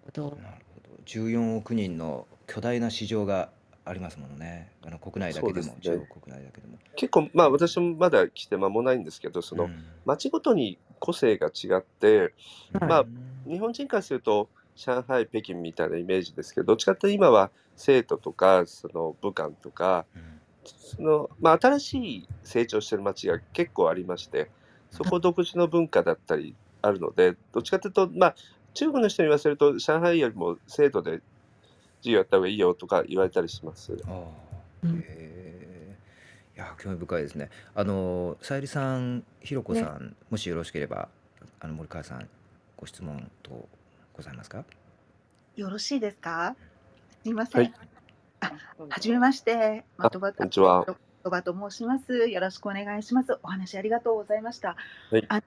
[0.07, 0.39] ほど。
[1.05, 3.51] 14億人の巨大な市場が
[3.87, 4.73] ありますもんね。
[4.85, 6.77] あの国内だけでも、ね、中国国内だけでも。
[6.97, 9.71] 結構、まあ私もまだ来て間もないんですけど、その、
[10.05, 12.35] 町ごとに個性が違って、
[12.81, 13.05] まあ
[13.49, 20.05] 日本人からすると上海、北京みたいなイメージですけど、どっちかっていうと今は生徒とか、その武漢とか、
[20.65, 24.51] そのまあ、新しい成長してる町が結構ありまして、
[24.91, 28.35] そこ独自の文化だったりあるので、どっちかというと、まあ、
[28.75, 31.21] 中国の人に言わせると、上海よりも制度で
[32.07, 33.93] 授業やった方がいいよとか言われたりします。
[34.07, 35.97] ああ、へ
[36.55, 37.51] いや、興味深いですね。
[37.75, 41.09] あの、さゆりさん、ひろこさん、もしよろしければ、
[41.59, 42.29] あの森川さん、
[42.77, 43.69] ご質問と
[44.15, 44.65] ございますか？
[45.57, 46.55] よろしいですか？
[47.23, 47.63] すみません。
[47.63, 47.75] はい。
[48.41, 48.53] あ、
[48.89, 50.87] はじめまして、まとばこんにちは。
[51.25, 52.29] とばと申します。
[52.29, 53.37] よろしくお願いします。
[53.43, 54.77] お話ありがとうございました。
[55.11, 55.27] はい。
[55.29, 55.43] あ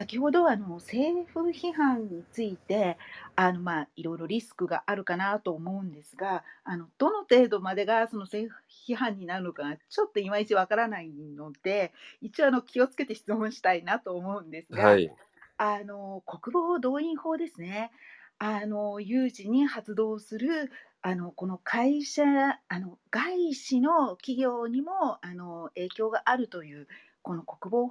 [0.00, 2.96] 先ほどあの政府批判について
[3.36, 11.92] あの、まあ、いろいろリスクがあるかなと思うんですがあのどの程度までがその政府批判になるのかちょっといまいちわからないので
[12.22, 15.12] 一応あの気をつけて質問したいなと思うんですが、はい、
[15.58, 17.90] あの国防動員法ですね。
[18.38, 20.72] あの有事に発動する
[21.02, 26.88] あのこの会社あの外資の企業にもあの影響があるという
[27.22, 27.90] この国防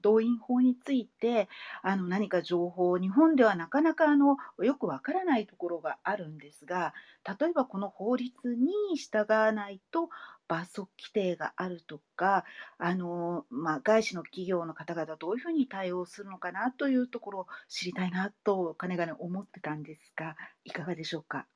[0.00, 1.48] 動員法について
[1.82, 6.92] あの何か情報日本ではなかなかあのよくわからないところがあるんですが
[7.38, 10.10] 例えばこの法律に従わないと
[10.48, 12.44] 罰則規定があるとか
[12.78, 21.46] あの、まあ、外資の企業の方々どういうふうに対応するのかなというところを知りたいなとかねがね思ってたんですがいかがでしょうか？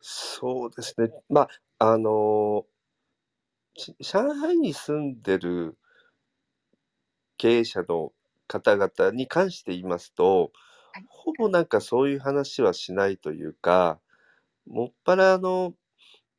[0.00, 1.10] そうですね。
[1.28, 1.42] ま
[1.78, 2.66] あ、あの、
[4.00, 5.78] 上海に住んでる
[7.38, 8.12] 経営者の
[8.48, 10.52] 方々に関して言いますと、
[10.92, 11.08] はい。
[11.08, 14.00] ほぼなんかそういう話はしないというか、
[14.66, 15.74] もっぱらあの、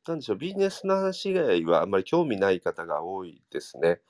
[0.08, 4.02] なんでしょう、ビジネスの話以外はあんまり興味ない方が多いですね。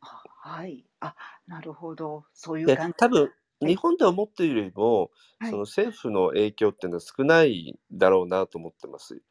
[0.00, 0.84] はい。
[1.00, 1.14] あ、
[1.46, 2.26] なるほど。
[2.32, 2.96] そういうで、感じ。
[2.96, 3.74] 多分はい。
[3.74, 5.50] 日本で思っているよりも、はい。
[5.50, 9.22] その政府の影響っていうのは少ないだろうなと思ってます。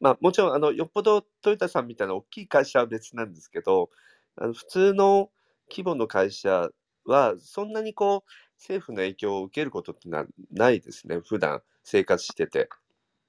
[0.00, 3.90] まあ、もちろんあのよっぽどトヨタさんみたいな大きい会社は別なんですけど、
[4.36, 5.30] あの普通の
[5.70, 6.70] 規模の会社
[7.04, 12.68] はそんなにこう政府の影響を受けることってのはないですね、普段生活してて。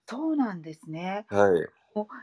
[0.08, 1.28] そうなんですね。
[1.28, 1.72] はい。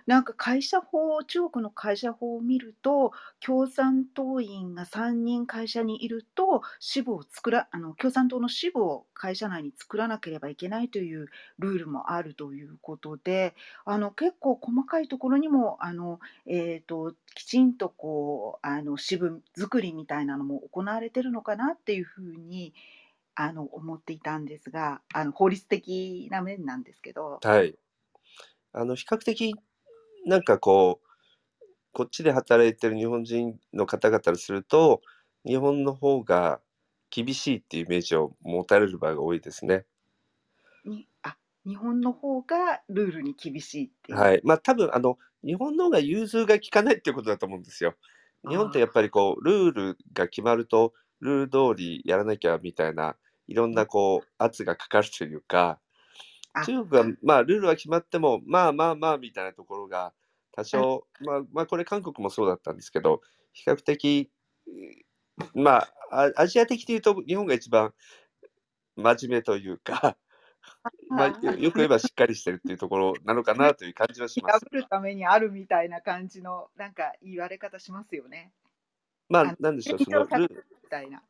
[0.07, 13.55] なんか会社法中国の会社法を見ると、共産党員が3人会社にいると、支部を作らあの共産党の支部を会社内に作らなければいけないというルールもあるということで、
[13.85, 22.73] あの結構細かいところにもあの、えーと、きちんとこうあの支部作りみたいなのも行われてるのかなっていうふうに
[23.35, 27.39] あの思っていたんですが、あの法律的な面なんですけど。
[27.43, 27.79] はい。
[28.73, 29.55] あの比較的
[30.27, 31.09] なんかこう
[31.93, 35.01] こっちで働いてる日本人の方々にすると
[35.47, 36.61] 日本の方が
[37.11, 39.85] 厳しいっていうイメージを持たれる場合が多いですね。
[40.85, 44.19] にあ日本の方がルールに厳しいっていう。
[44.19, 44.41] はい。
[44.45, 47.95] まあ多分あの日本の方が融通が利かないっていうことだと思うんですよ。
[48.49, 53.17] 日本ってやっぱりこうルールが決まるとルール通りやらなきゃみたいな
[53.49, 55.81] いろんなこう圧がかかるというか
[56.65, 60.13] 中国はまあルールは決まってもまあまあまあみたいなところが
[60.53, 63.21] 多少まあまあこれ韓国もそうだったんですけど
[63.53, 64.31] 比較的
[65.55, 67.93] まあアジア的に言うと日本が一番
[68.97, 70.17] 真面目というか
[71.09, 74.61] まあ、よく言えばしっかりしてるっていうところなのかなという感じはします。
[74.61, 78.53] 破るためにあるみたいな感じのなんか言われ方しますよね。
[79.29, 80.67] まあ、なんでしょう、そのルール。
[80.83, 81.23] みたいな。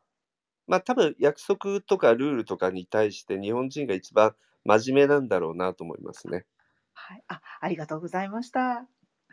[0.66, 4.34] まあ、多分約束とかルールとかに対して日本人が一番
[4.68, 6.44] 真面目なんだろうなと思いますね。
[6.92, 8.86] はい、あ、ありがとうございました。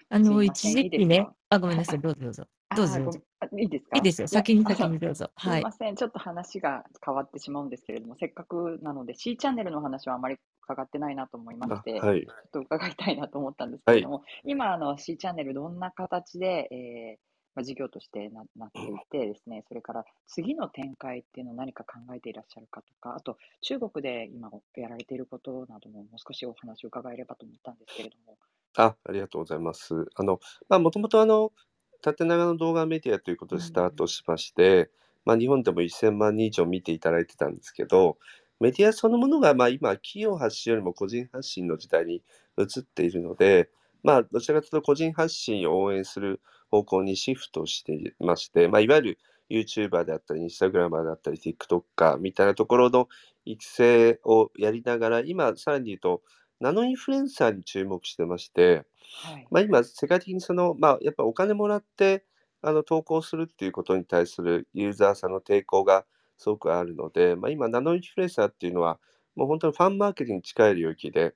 [0.09, 2.45] あの、一時期ね、あ、ごめんなさい、どうぞどうぞ。
[2.75, 3.19] どうぞどうぞ。
[3.57, 3.97] いいですか？
[3.97, 4.27] いいですよ。
[4.27, 5.29] 先に先にどうぞ。
[5.37, 28.37] すみません、ちょっと話が変わってしまうんですけれども、せっかくなので C チャンネルの話はあまり伺ってないなと思いまして、はい、ちょっと伺いたいなと思ったんですけれども、はい、今あの C チャンネルどんな形で、えーまあ、事業としてななっていてですね、それから次の展開っていうのを何か考えていらっしゃるかとか、あと中国で今やられていることなどももう少しお話を伺えればと思ったんですけれども。
[28.77, 30.05] あありがとうございます。
[30.15, 31.53] あの、まあ、もともとあの、
[32.01, 34.91] 縦長の動画メディアということでスタートしまして、
[35.23, 38.17] まあ、日本でも1000万人以上見ていただいてたんですけど、
[38.59, 42.21] メディアそのものがまあ今、企業発信よりも個人発信の時代に
[42.57, 43.69] 移っているので、
[44.03, 46.39] まあ、どちらかというと個人発信を応援する
[46.75, 49.19] 方向にシフトしていまして、まあ、いわゆる
[49.49, 53.07] YouTuber であったり、Instagramer であったり、TikToker みたいなところの
[53.45, 56.21] 育成をやりながら、今、さらに言うと、
[56.59, 58.85] ナノインフルエンサーに注目してまして、
[59.23, 62.25] はい、まあ、今、世界的にその、まあ、やっぱお金もらって
[62.61, 66.05] あの投稿するっていうことに対するユーザーさんの抵抗が
[66.37, 68.99] すごくあるので、まあ、今、ナノインフルエンサーっていうのは、
[69.35, 71.35] もう本当にファンマーケティングに近い領域で、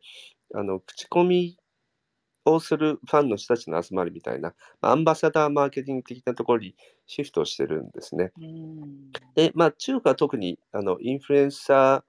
[0.56, 1.58] あの口コミ
[2.52, 6.76] をするファンの人たちの集まりみたいな、アンバサダーマーケティング的なところに
[7.08, 8.32] シフトしてるんですね。
[9.36, 12.04] で、まあ、中国は特にあのインフルエンサ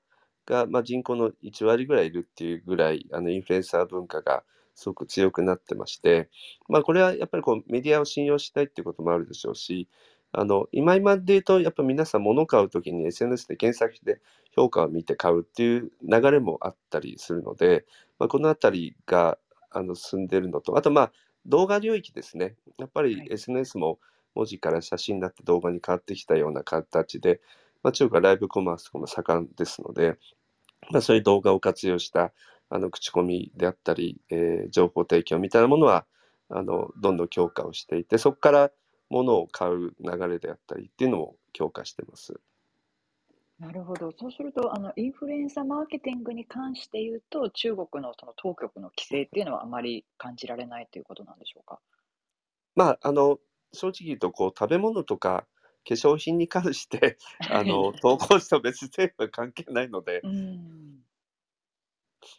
[0.47, 4.43] ーが、まあ、人口の1割ぐらいいるっていうぐらい、あのインフルエンサー文化が
[4.75, 6.31] すごく強くなってまして、
[6.69, 9.89] まあ、これはやっぱりこうメディアを信用したいっていうこともあるでしょうし、
[10.33, 14.21] あの今今で言うと、やっぱ皆さん物を買うときに SNS で検索して
[14.55, 17.85] 評価を見て買うっていう流れもあったりするので、
[18.19, 19.39] まあ、このあたりが
[19.71, 21.13] あの進んでるのと、あとまあ
[21.47, 22.57] 動画領域ですね。
[22.79, 23.99] やっぱり SNS も
[24.35, 27.41] 文字から写真になって動画に変わってきたような形で、
[27.83, 30.19] まあ、中国はライブコマースとかも盛んですので、
[30.91, 32.33] まあ、そういう動画を活用した
[32.69, 36.07] あの口コミであったり、えー、情報提供みたいなものは
[36.49, 38.71] あのどんどん強化をしていて、そこから
[39.09, 42.41] 物を買う流れであったりっていうのを強化してます。
[43.61, 44.11] なるほど。
[44.19, 51.79] そうすると、あの、インフルエンサーマーケティングに関して言うと、中国のその当局の規制っていうのはあまり感じられないということなんでしょうか？
[52.75, 53.39] まあ、あの、
[53.73, 55.47] 正直言うと、こう、食べ物とか、
[55.85, 57.17] 粧品に関して
[57.51, 60.23] あの投稿しても別に政府は関係ないので、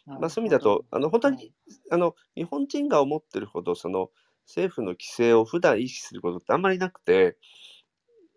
[0.06, 1.52] まあ、そういう意味だと、あの本当に、
[1.90, 4.10] あの日本人が思ってるほどその
[4.46, 7.36] 政府の規制を普段意識することってあんまりなくて、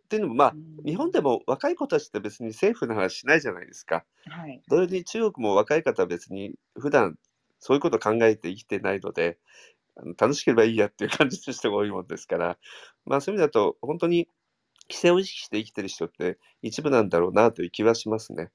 [0.06, 4.06] っていうのも、まあ、日本でも若い子たちって別に政府の話しないじゃないですか。
[4.28, 4.62] はい。
[4.70, 7.18] 同様に中国も若い方は別に普段
[7.60, 9.40] そういうことを考えて生きてないので、
[9.98, 12.58] あの楽しければいいやっていう感じの人が多いもんですから、
[13.06, 14.28] まあそういう意味だと、本当に
[14.90, 18.52] 規制を意識して生きてる人って一部なんだろうなという気はしますね。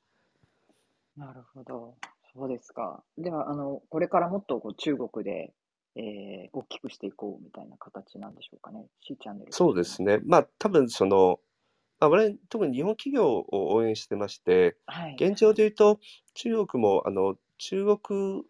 [1.16, 1.96] なるほど。
[2.32, 3.02] そうですか。
[3.18, 5.52] では、あの、これからもっとこう中国で、
[5.96, 8.86] えー大きくしていこうみたいな形なんでしょうかね。
[9.06, 10.18] C チャンネルそうですね。
[10.24, 11.38] まあ多分その、
[12.00, 15.14] まあ、我々特に日本企業を応援してまして、はい。
[15.14, 16.00] 現状で言うと
[16.34, 18.44] 中国もあの中国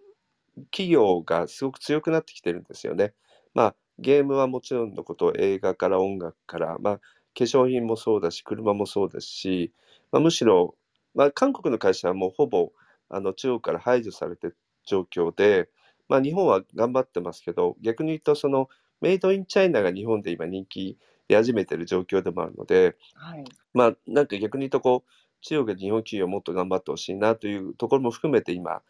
[0.70, 3.12] 企業がすごく強くなってきてるんですよね。
[3.54, 9.72] まあゲームはもちろんのこと、映画から音楽から、まあ、化粧品もそうだし、車もそうですし、
[10.10, 10.74] まあ、むしろ、
[11.14, 12.72] まあ、韓国の会社はもうほぼ
[13.08, 15.68] あの中国から排除されてる状況で、
[16.10, 18.68] まあ、日本は頑張ってますけど、逆に言うと、その
[19.00, 20.98] メイドインチャイナが日本で今人気
[21.28, 23.44] 出始めてる状況でもあるので、はい。
[23.72, 28.82] まあ、なんか逆に言うとこう、中国で日本企業もっと頑張ってほしいなというところも含めて今、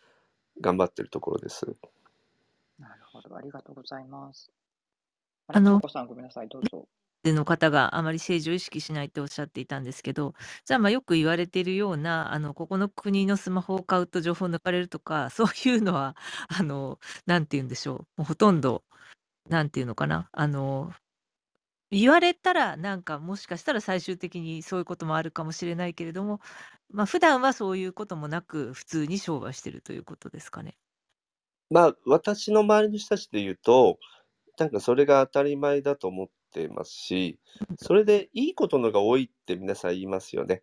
[0.63, 1.67] 頑張ってるところです。
[2.79, 4.51] なるほど、ありがとうございます。
[5.47, 6.89] あの、さん、ごめんなさい、どうぞ。
[7.23, 16.17] での方があまり政治を意識しないっておっしゃっていたんですけど、じゃあ、ま、よく言われているような、あの、ここの国のスマホを買うと情報抜かれるとか、そういうのは、
[16.49, 18.85] あの、なんて言うんでしょう、もうほとんど、
[19.49, 20.93] なんていうのかな、あの、
[21.93, 26.41] 言われたら、なんか、もしかしたら最終的にそういうこともあるかもしれないけれども、
[26.91, 30.77] ま、普段はそういうこともなく、普通に商売してるということですかね？
[31.71, 33.99] まあ、私の周りの人たちで言うと、
[34.59, 37.39] なんかそれが当たり前だと思ってますし、
[37.77, 40.63] それでいいことのが多いって皆さん言いますよね。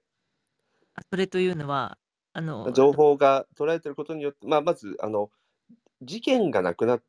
[0.96, 1.98] あ、それというのは、
[2.34, 5.32] あの、情報が捉えてることによって、まあ、まず、あの、
[6.02, 7.00] 事件がなくな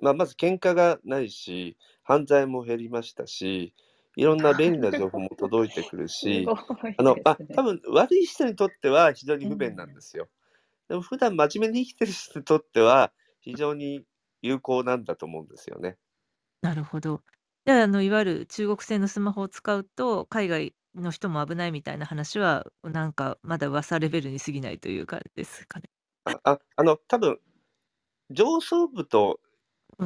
[0.00, 3.74] まあ、まず喧嘩がないし、犯罪も減りましたし、
[4.16, 6.46] いろんな便利な情報も届いてくるし、
[6.98, 10.28] あの、あ、多分悪い人にとっては非常に不便なんですよ。
[10.88, 14.04] でも普段真面目に生きてる人にとっては、非常に
[14.42, 15.96] 有効なんだと思うんですよね。
[16.60, 17.22] なるほど。
[17.66, 25.88] じゃあ、あの、いわゆる中国製のスマホを使うと、海外の人も危ないみたいな話は、なんかまだ噂レベルに過ぎないという感じですかね。
[26.24, 27.38] ああ、あの、多分
[28.30, 29.40] 上層部と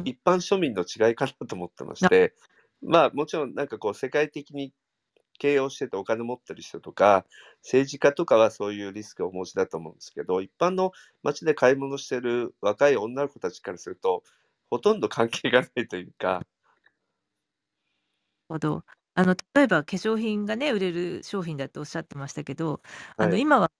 [0.03, 2.35] 一般庶民の違いかなと思ってまして、
[2.81, 4.73] まあ、もちろんなんかこう世界的に
[5.39, 7.25] 経営をしててお金持ってる人とか、
[7.63, 10.91] 政治家とかはそういうリスクをお持ちだと思うんですけど、一般の
[11.23, 14.23] 街で買い物してる若い女の子たちからすると、
[14.71, 16.43] ほとんど関係がないというか。
[18.49, 18.83] ほど。
[19.15, 22.81] あの、例えば化粧品がね、売れる商品だとおっしゃってましたけど、
[23.17, 23.39] あの、はい。
[23.39, 23.71] 今は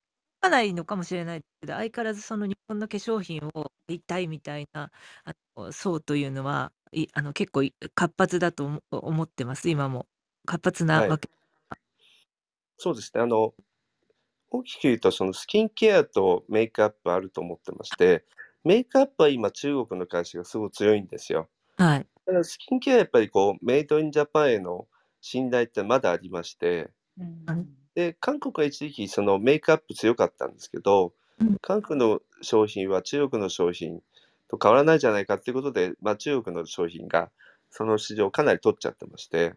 [0.41, 4.91] かないのかもしれないけど、相変わらずその日本の化粧品を売りたいみたいな、
[5.25, 7.63] あの、層というのは、いあの、結構
[7.95, 10.07] 活発だとおも思ってます、今も。
[10.47, 11.15] 活発なはい。
[11.15, 11.29] わけ
[12.77, 13.21] そうですね。
[13.21, 13.53] あの、
[14.51, 18.25] 大きく言うと、そのスキンケアとメイクアップあると思ってまして、
[18.63, 21.49] メイクアップは今中国の会社がすごい強いんですよ。
[21.79, 22.09] はい。
[22.25, 24.87] ただスキンケアはやっぱりこう、メイドインジャパンへの
[25.21, 27.79] 信頼ってまだありましてうん。
[27.95, 31.59] で、韓国は一時期そのメイクアップ強かったんですけど、うん。
[31.61, 34.01] 韓国の商品は中国の商品
[34.47, 37.31] と変わらないじゃないかっていうことで、ま、中国の商品が
[37.69, 39.53] その市場をかなり取っちゃってまして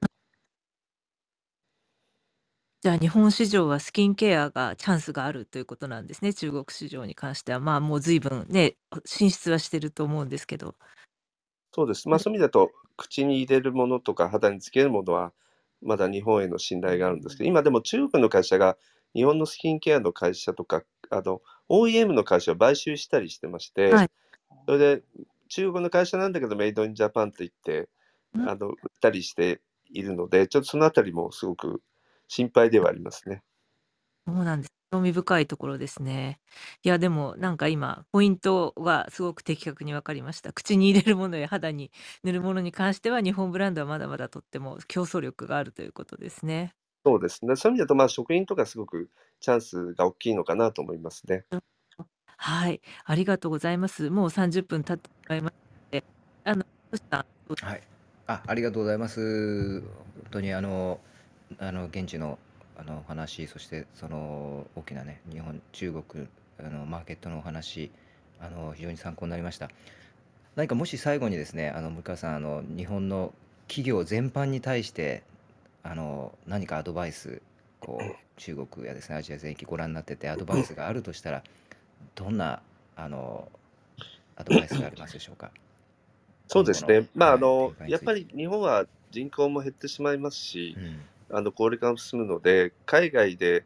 [2.82, 7.60] じゃあ、日本市場はスキンケアがチャンスがあるということなんですね、中国市場に関しては。
[7.60, 10.74] まあ、もう随分ね、進出はしてると思うんですけど。
[11.72, 12.08] そうです。
[12.08, 15.32] ま、そういう意味だと、口に入れるものとか肌につけるものは、
[15.80, 18.76] まだ日本への信頼があるんですけど、今でも中国の会社が
[19.14, 24.10] 日本のスキンケアの会社とか、あの、OEM の会社を買収したりしてましはて、い。
[24.66, 25.04] それで
[25.48, 27.90] 中国の会社なんだけどメイドインジャパンって言って、
[28.34, 28.48] うん。
[28.48, 31.82] あの、売ったりしているので、ちょっとそのあたりもすごく
[32.28, 33.44] 心配ではありますね。
[34.26, 34.81] そうなんです。
[34.92, 36.38] 興味深いところですね。
[36.84, 40.52] いや、でもなんか今、ポイントがすごく的確に分かりました。
[40.52, 41.90] 口に入れるものや肌に
[42.24, 46.74] 塗るものに関しては、日本ブランドはまだまだとっても競争力があるということですね。
[47.06, 47.56] そうですね。
[47.56, 49.08] そういう意味だと、ま、食品とかすごく
[49.40, 51.46] チャンスが大きいのかなと思いますね。
[51.50, 51.60] うん、
[52.36, 54.10] はい、ありがとうございます。
[54.10, 55.54] もう30分経ってしまいまし
[55.90, 56.04] て、
[56.44, 56.64] あの、
[57.60, 57.82] はい。
[58.26, 59.80] あ、ありがとうございます。
[59.80, 59.90] 本
[60.30, 61.00] 当にあの
[61.58, 62.38] あの現地の
[62.76, 66.26] あの話、そしてその大きなね、日本、中国
[66.58, 67.90] あのマーケットのお話、
[68.40, 69.70] あの非常に参考になりました。
[70.56, 73.32] 何かもし最後にですね、あの向川さん、あの日本の
[73.68, 75.22] 企業全般に対して、
[75.82, 77.42] あの何かアドバイス
[77.80, 81.42] こう中国やですねアジア全域ご覧になっててアドバイスがあるとしたら
[82.14, 82.62] どんな
[82.94, 83.48] あの
[84.36, 85.50] アドバイスがありますでしょうか？
[86.46, 91.00] そうですね、まああのやっぱり日本は人口も減ってしまいますし、うん、
[91.32, 93.64] あの高齢化も進むので海外で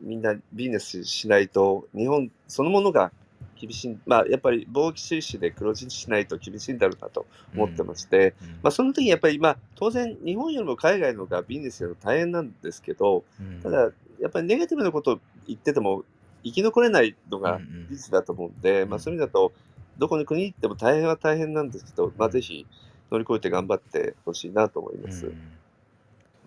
[0.00, 3.12] みんなビジネスしないと日本そのものが
[3.58, 8.48] 厳しい、まあ、やっぱり貿易収支で黒字にしないと厳しいんだろうなと思ってまして、うん。
[8.48, 13.24] うん、まあ、その時にやっぱり、まあ、当然、日本よりも海外の方がビジネスよりも大変なんですけど、
[13.62, 13.90] ただ、
[14.20, 16.04] やっぱりネガティブなことを言ってても、
[16.42, 17.58] 生き残れないのが
[17.88, 19.52] 事実だと思うんで、まあ、そういう意味だと、
[19.96, 22.66] どこの国に行っても大変は大変なんですけど、まあ、ぜひ
[23.10, 25.20] 乗り越えて頑張ってほしいなと思います。
[25.20, 25.34] そう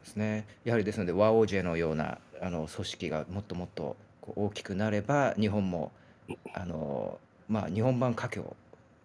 [0.08, 5.92] ですね、やはりですので、ワオジェのようなあの組織がもっともっとこう大きくなれば、日本も
[6.54, 8.44] あのまあ、日本版華僑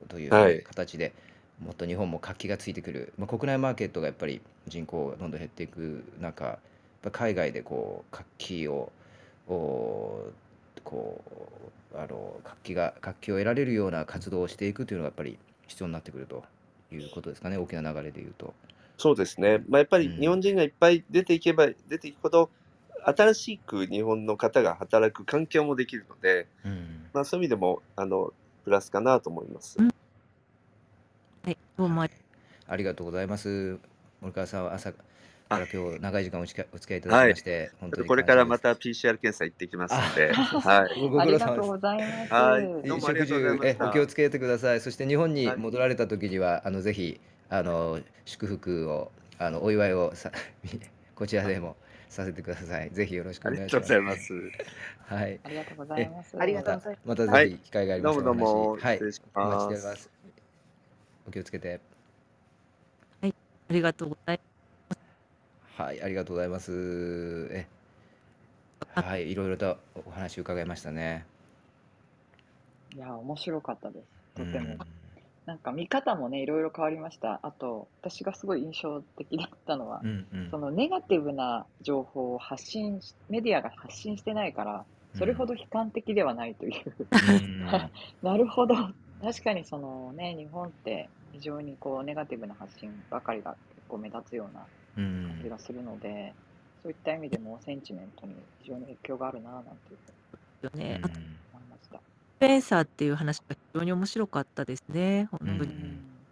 [0.09, 1.13] という形で、
[1.61, 6.59] もっと日本も活気がついてくる、まあ、国内マーケットがやっぱり人口がどんどん減っていく中、やっ
[7.03, 8.93] ぱ海外でこう活気を
[9.49, 10.31] こ
[11.95, 15.37] うあの活気が活気を得られるような活動をしていくというのがやっぱり
[15.67, 16.45] 必要になってくると
[16.93, 18.55] いうことですかね、大きな流れでいうと。
[19.03, 22.51] そうですね、まあ、やっぱり日本人がいっぱい出ていけば出ていくほど、
[23.05, 28.33] 新しく日本の方が働く環境もできるので、うん、まあ、そういう意味でもあの
[28.63, 29.77] プラスかなと思います。
[31.43, 32.07] はい、どうも。
[32.69, 33.81] ありがとうございます。
[34.21, 35.03] 森川さんは朝か
[35.49, 42.33] ら今日長い時間お付き合いいただきまして、はい、本当にこれからまた PCR 検査行ってきますので、はい、ご苦労様です。
[42.33, 44.81] はい、どうもありがとうございましお気をつけてください。
[44.81, 47.21] そして日本に戻られた時には、はい、あのぜひ
[47.53, 50.33] あの祝福をあのお祝いをさ
[51.15, 51.77] こちらでも。
[52.13, 52.91] させてください。
[52.91, 53.95] ぜひよろしくお願いします。
[53.95, 54.35] ありがとうございます。
[55.07, 55.41] はい。
[55.43, 56.37] ありがとうございます。
[56.39, 57.09] ありがとうございます。
[57.09, 58.77] またぜひ機会がありましたら、どうもどうも。
[58.77, 58.99] はい。
[58.99, 60.11] お待ちしております。
[61.27, 61.81] お気をつけて。
[63.23, 63.35] はい。
[63.71, 64.41] ありがとうござい
[64.91, 65.83] ます。
[65.83, 67.49] はい、ありがとうございます。
[67.51, 67.67] え。
[68.95, 71.25] はい、いろいろとお話伺いましたね。
[72.95, 74.07] いや、面白かったです。
[74.35, 74.77] とても。
[75.47, 77.40] なんか見方もね、いろいろ変わりました。
[77.43, 80.51] あと、私がすごい印象的だったのは、うんうん。
[80.51, 84.84] そのネガティブな情報を発信し、メディアが発信してないから、
[85.18, 87.07] それほど悲観的ではないという。
[88.22, 88.74] なるほど。
[89.20, 94.66] 確かにそのね、日本って非常にこうネガティブな発信ばかりが結構目立つような
[94.97, 96.34] 感じがするので、
[96.82, 101.52] そういった意味でもセンチメントに非常に影響があるななんていうふうに思いました。
[102.43, 105.74] フェンサーっていう話が非常に面白かったですね、本当に。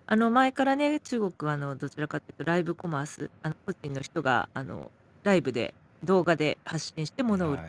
[0.07, 4.91] あの前からね、中国はあのどちらかというとライブコマース、あの個人の人があの
[5.23, 7.63] ライブで動画で発信して物を売る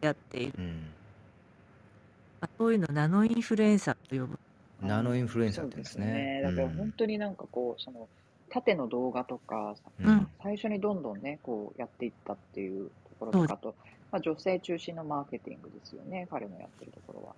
[0.00, 0.52] やっている。
[0.58, 0.86] うん。
[2.40, 4.38] あ、そういうのナノインフルエンサーと呼ぶ。
[4.80, 6.42] ナノインフルエンサーって言うんですね。
[6.44, 8.08] だから本当になんかこう、その
[8.48, 10.28] 縦の動画とか、うん。
[10.40, 13.74] 最初にどんどんね、こうやっていったっていうところとかと、
[14.10, 17.34] まあ、女性中心のマーケティングですよね、彼のやってるところは。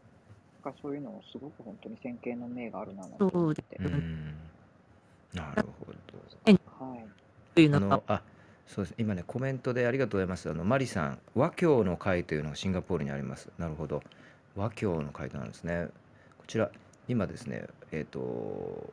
[0.65, 3.65] だからそういうのをすごく本当に先見の明があるなと思って。
[5.35, 6.53] なるほど。
[6.85, 7.07] はい。
[7.55, 8.03] というのが。
[8.07, 8.23] あ
[8.67, 10.49] そうです今ね、コメントでありがとうございます。
[10.49, 13.51] あのマリさん、和教の会というのがシンガポールにあります。
[13.59, 14.03] なるほど。
[14.57, 15.89] 和教の会なんですね。
[16.39, 16.71] こちら、
[17.07, 18.91] 今ですね、えっ、ー、と、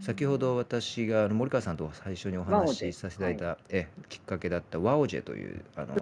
[0.00, 5.94] 先ほど私が森川さんと最初にお話しさせていただいた、はい、えきっかけだったワオジェというあの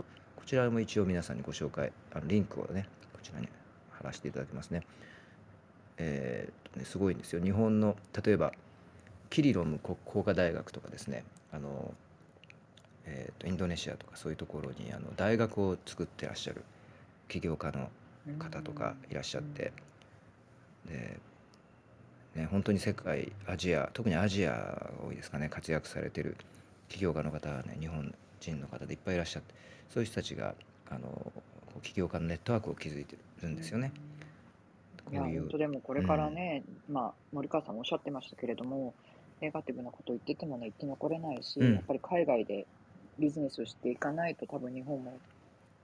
[0.42, 3.48] こちらも一応皆さんにご紹介、あのリンクをね、こちらに
[3.92, 4.82] 貼らせていただきますね。
[5.98, 7.40] えー、ね、すごいんですよ。
[7.40, 8.52] 日本の、例えば、
[9.30, 11.22] キリロム工科大学とかですね、
[11.52, 11.94] あの、
[13.06, 16.64] えーと、インドネシアとかそういうところにあの大学を作ってらっしゃる
[17.28, 17.88] 起業家の
[18.40, 19.72] 方とかいらっしゃって、
[20.88, 21.20] で、
[22.34, 26.36] ね、本当に世界、アジア、特にアジアが多いですかね、活躍されてる
[26.88, 29.54] 起業家の方はね、日本人の方でいっぱいいらっしゃって、
[29.92, 30.54] そういう人たちが
[30.88, 31.32] あの
[31.82, 33.92] 起業家のネットワークを築いてるんですよね。
[35.10, 38.94] いや、本当でもこれからね、うん、まあ、森川さんもおっしゃってましたけれども、
[39.42, 42.66] ネガティブなことを言っててもね、生き残れないし、うん、やっぱり海外で
[43.18, 45.18] ビジネスをしていかないと、多分日本も、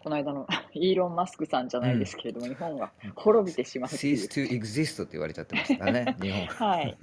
[0.03, 3.95] この間の イーロン・マスクさんじゃないですけれども、うん、日本が滅びてしまうう。
[3.95, 6.47] cease to exist って言われちゃってましたね、 日本。
[6.47, 6.97] はい。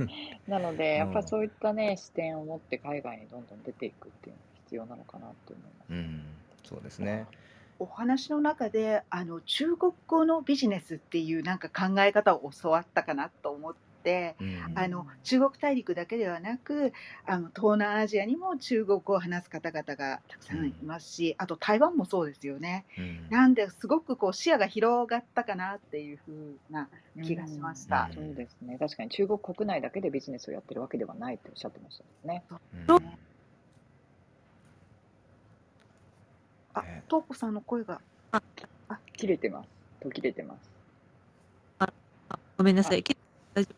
[0.47, 5.61] なので、やっぱりそういったね、視点を持って海外にどんどん出ていくっていうのが必要なのかなと思
[5.99, 6.44] います。
[6.71, 7.25] うんそうですね。
[7.79, 16.93] お話の中であの中国語のビジネスっていうなんか考え方を教わったかなと思って、うん、あの中国大陸だけではなく
[17.25, 26.87] あの東南アジアにも中国語を話す方々がたくさんいますし、うん、あと台湾もそうですよね、うん、なんですごくこう視野が広がったかなっていうふうな
[27.25, 28.77] 気がしました、そうですね。
[28.77, 32.43] 確かに中国国内だけでビジネスをやってるわけではないっておっしゃってましたね。
[36.75, 37.99] あ、トーコさんの声が。
[38.31, 38.41] あ、
[38.89, 39.69] あ、切れてます。
[40.01, 40.69] 途切れてます。
[41.79, 41.89] あ、
[42.29, 43.01] あごめんなさい。
[43.01, 43.75] 大丈夫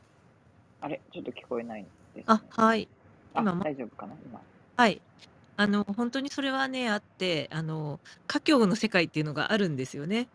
[0.81, 2.87] あれ、ちょっと聞こえないです、ね、あ、はい。
[3.35, 4.13] 今大丈夫かな？
[4.25, 4.41] 今。
[4.75, 5.01] はい。
[5.57, 10.27] あの、本当にそれはね、あって、あの、華僑の世界っていうのがあるんですよね。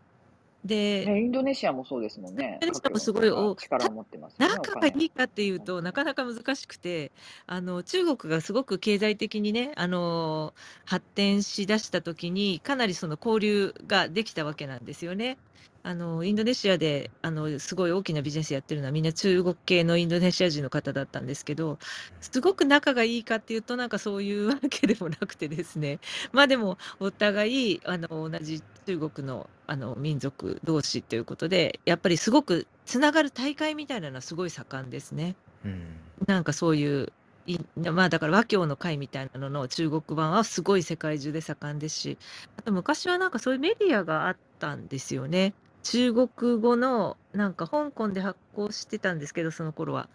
[0.64, 2.52] で、ね、インドネシアもそうですもんね。
[2.54, 4.48] インドネシアもすごいお力を持ってますね。
[4.48, 7.10] 仲がいいかっていうと、なかなか難しくて、
[7.46, 15.36] あの中国がすごく経済的にね、あの発展しだした時に、かなりその交流ができたわけなんですよね。
[15.84, 21.78] あのインドネシアであのすごい大きなビジネスやってるのはみんな中国系のインドネシア人の方だったんですけど
[22.20, 25.98] すごく仲がいいかっていうとなんかそういうわけでもなくてですね
[26.32, 35.34] まあでもお互いあの同じ中国のあの民族同士ということでやっぱりすごくつながる大会みたいなのはすごい盛んですね。
[35.64, 35.86] うん、
[36.26, 37.12] なんかそういう
[37.46, 42.18] いまあだから和教の会みたいなのの中国版はすごい世界中で盛んですし
[42.56, 45.54] あと昔はなんかそういうメディアがあったんですよね。
[45.82, 46.28] 中国
[46.60, 50.08] 語の、なんか香港で発行してたんですけど、その頃は。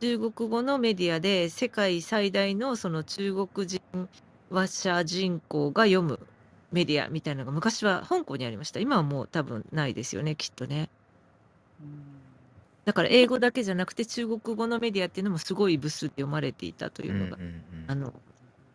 [0.00, 3.80] 中国語のメディアで、世界最大のその中国人
[4.50, 6.20] 話者人口が読む
[6.72, 8.80] メディアみたいなのが昔は香港にありました。
[8.80, 10.88] 今はもう多分ないですよね、きっとね。
[12.84, 17.38] だから英語だけじゃなくて中国語のメディアっていうのもすごい部数で読まれていたというのが、
[17.86, 18.14] あの、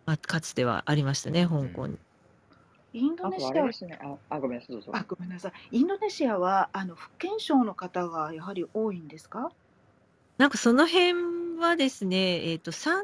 [0.05, 1.97] まあ、かつてはありましたね、香港に。
[2.93, 4.91] インドネシア、ね、ああごめんなさい、どうぞ。
[4.93, 5.53] あ、ごめんなさい。
[5.71, 9.51] インドネシアは、あの、福建省の方がやはり多いんですか？
[10.37, 13.03] なんかその辺はですね、えっ、と、3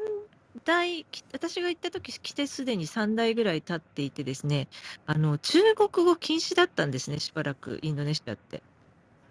[0.64, 4.68] 代、私が行った時来てすでに3代ぐらい経っていてですね、
[5.06, 8.62] あの、中国語禁止だったんですね、しばらく、インドネシアって。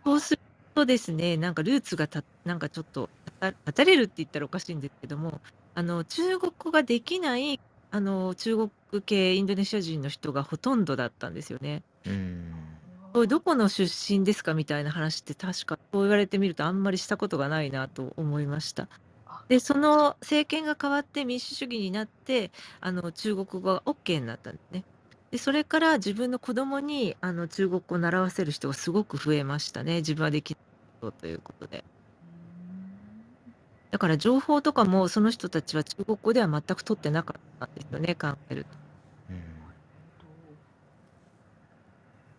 [0.06, 0.41] そうする
[0.76, 3.10] とですね、なんかルーツがた、なんかちょっと、
[3.41, 5.41] 立たれるって言ったらおかしいんですけども、
[5.76, 7.60] あの、中国語ができない
[7.91, 8.72] あの、中国
[9.02, 11.84] 系インドネシア人の人がほとんどだったんですよね。
[12.06, 12.53] うん。
[13.14, 18.88] これどこの出身ですかみたいな話って確かそう言われてみるとあんまりしたことがないなと思いました。
[19.48, 22.52] で、その政権が変わって民主主義になって、
[22.82, 24.84] あの、中国語が OK になったんですね。
[25.32, 29.98] で、それから自分の子供にあの中国語を習わせる人がすごく増えましたね。
[29.98, 30.60] 自分はできる
[31.20, 31.84] ということで。
[33.91, 38.70] だから情報とかもその人たちは中国語では全く取ってなかったんですよね、考えると。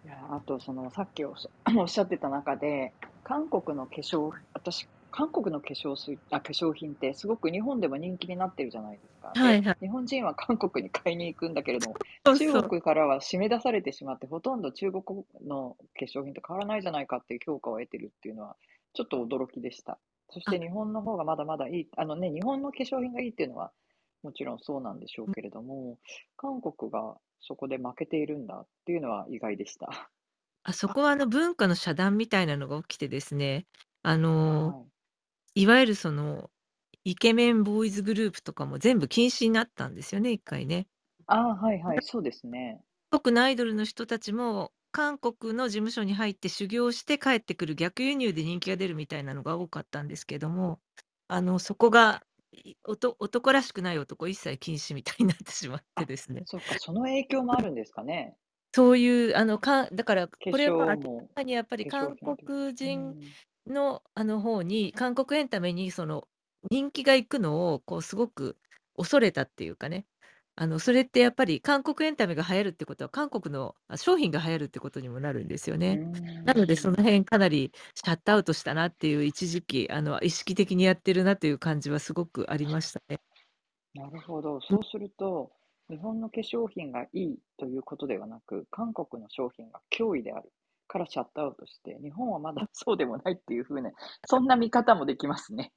[0.05, 2.93] いやあとそのさっきおっしゃ おっしゃってた中で
[3.25, 9.33] 韓国の化粧私韓国の化粧水あ化粧品ってすごく日本でも人気になってるじゃないですか。
[9.35, 15.03] はいはい、日本人は韓国に買いに行くんだけれども中国からは締め出されてしまってほとんど中国
[15.47, 18.57] の化粧品と変わらないじゃないかっていう評価を得てるっていうのは
[18.95, 19.99] ちょっと驚きでした。
[20.31, 23.73] そして日本の方がまだまだいい、あのね、日本の化粧品がいいっていうのは
[24.23, 25.99] もちろんそうなんでしょうけれども、
[26.37, 30.11] 韓国がそこで負けているんだっていうのは意外でした。
[30.63, 33.67] あそこはあの文化の遮断みたいなのが起きてですね、
[34.03, 34.85] あの、は
[35.55, 36.51] い、いわゆるその
[37.05, 40.87] イケメンボーイズグループとかも全部禁止になったんですよね、一回ね。
[41.27, 42.81] ああ、はいはい、そうですね。
[43.11, 50.81] 韓国のアイドルの人たちも韓国の事務所に入って修行して帰ってくる逆輸入で人気が出るみたいなのが多かったんですけども、
[51.29, 52.25] あの、そこが、
[52.85, 56.43] おと男らしくない男一切禁止みたいになってしまってですね。
[56.47, 58.37] そっか、その影響もあるんですかね。
[58.75, 60.97] そういう、あの、かだから、これは明ら
[61.37, 63.15] かにやっぱり韓国人
[63.67, 66.27] の、あの方に、韓国エンタメにその
[66.71, 68.57] 人気がいくのを、こうすごく
[68.97, 70.07] 恐れたっていうかね。
[70.61, 76.03] あの、それってやっぱり韓国エンタメが流行るってことは、韓国の商品が流行るってことにもなるんですよね。
[76.45, 83.23] なので、その辺かなりシャットアウトしたなっていう一時期、あの、意識的にやってるなという感じはすごくありましたね。
[83.95, 84.61] なるほど。
[84.61, 85.51] そうすると、
[85.89, 90.53] 日本の化粧品がいいということではなく、韓国の商品が脅威である
[90.89, 93.91] からシャットアウトして、日本はまだそうでもないっていうふうな、
[94.27, 95.73] そんな見方もできますね。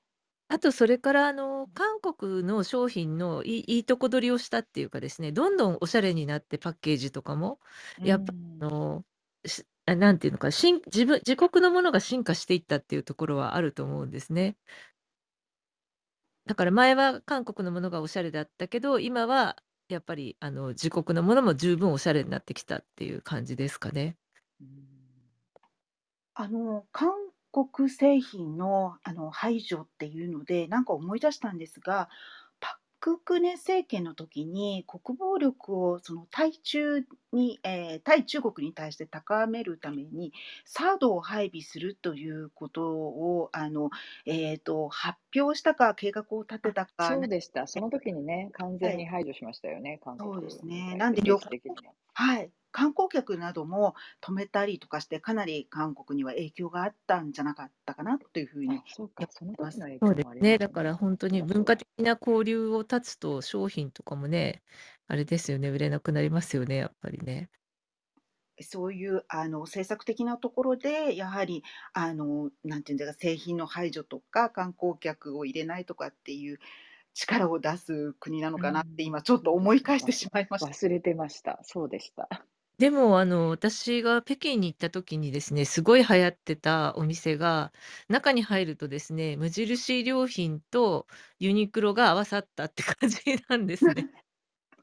[0.53, 7.59] あとそれから、あの、韓国の商品のいいいいとこ取りをしたっていうかですね、どんどんおしゃれになってパッケージとかも、
[8.03, 9.03] やっぱ、あの、
[9.45, 14.55] しあ、なんていうのか、しん自分自国のものが進化していったっていうところはあると思うんですね。
[16.45, 19.57] だから前は韓国のものがおしゃれだったけど、今は
[19.89, 24.17] やっぱり、あの、自国のものも十分おしゃれになってきたっていう感じですかね。
[26.35, 27.11] あの、韓
[27.53, 32.09] 国製品のあの排除っていうのでなんか思い出したんですが
[32.59, 40.31] パク・クネ政権の時に国防力をその対中に、えー、対中国に対して高めるために、
[40.65, 43.89] サードを配備するということをあの、
[44.25, 50.95] えーと、発表したか、計画を立てたか、そうでした、その時にね、完全に排除しましたよね、はい、そうですね。
[50.95, 51.49] なんで両方
[52.15, 60.57] はい、観光客なども止めたりとかして、かなり韓国には影響があったんじゃなかったかなというふうにそうか、その時の影響そうですね。
[60.57, 64.63] だから本当に文化的な交流を断つと、商品とかもね、
[65.07, 67.49] あれですよね、売れなくなりますよね、やっぱりね。
[68.61, 71.63] そういうあの政策的なところで、やはり
[71.93, 76.59] あのなんていうんですか、製品の排除とか、観光客を入れないとかっていう
[77.13, 80.71] 力を出す国なのかなって、今ちょっと思い返してしまいました。
[80.71, 81.59] 忘れてました。
[81.63, 82.27] そうでした。
[82.79, 87.71] でも、あの、私が北京に行った時にですね、すごい流行ってたお店が、
[88.09, 91.07] 中に入るとですね、無印良品と
[91.39, 94.09] ユニクロが合わさったって感じなんですね。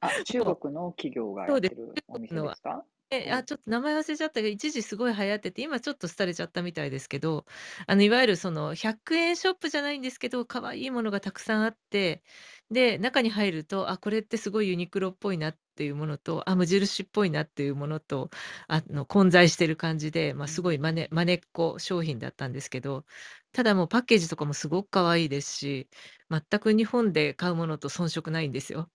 [0.00, 2.84] あ、中国の企業がやってるお店ですか？
[3.12, 7.44] え、あ、ちょっと名前忘れちゃったけど、一時すごい流行ってて、今ちょっと廃れちゃったみたいですけど、
[7.88, 12.22] あの、いわゆるその100円ショップじゃないんですけど、可愛いものがたくさんあって、
[12.70, 18.30] で、中に入ると、あ、これってすごいユニクロっぽいなっていうものと、あ、無印っぽいなっていうものと、
[18.68, 23.04] あの、混在してる感じで、ま、すごいまねまねっこ商品だったんですけど、
[23.52, 25.88] ただもうパッケージとかもすごく可愛いですし、
[26.30, 28.88] 全く日本で買うものと遜色ないんですよ。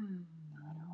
[0.00, 0.26] うん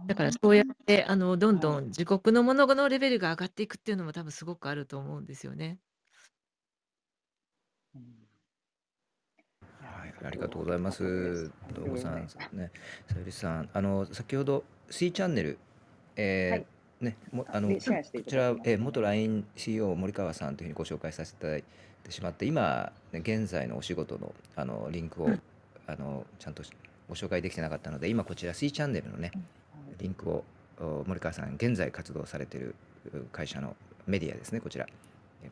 [0.06, 5.80] だからそうやって、あの、どんどん自国のもののレベルが上がっていくっていうのも多分すごくあると思うんですよね。
[9.80, 11.50] はい、ありがとうございます。
[11.74, 12.70] どうもさん、ね、
[13.08, 15.58] さゆりさん、あの、先ほど C チャンネル、
[16.50, 16.64] はえ
[17.00, 17.04] い。
[17.04, 17.74] ね、もあの、こ
[18.26, 21.64] ちら、え元 LINECEO 森川さんというふうにご紹介させていただい
[22.04, 25.36] てしまって、今、ね、現在のお仕事のあのリンクを、
[25.88, 26.62] あのちゃんと
[27.08, 29.32] ご紹介できてなかったので、今こちら C チャンネルのね、
[29.98, 30.44] リンクを
[31.06, 32.74] 森川さん現在活動されている
[33.32, 33.76] 会社の
[34.06, 34.86] メディアですねこちら。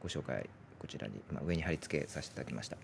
[0.02, 0.48] ご紹介
[0.78, 2.76] こちらに、まあ、上に貼り付けさせていただきました。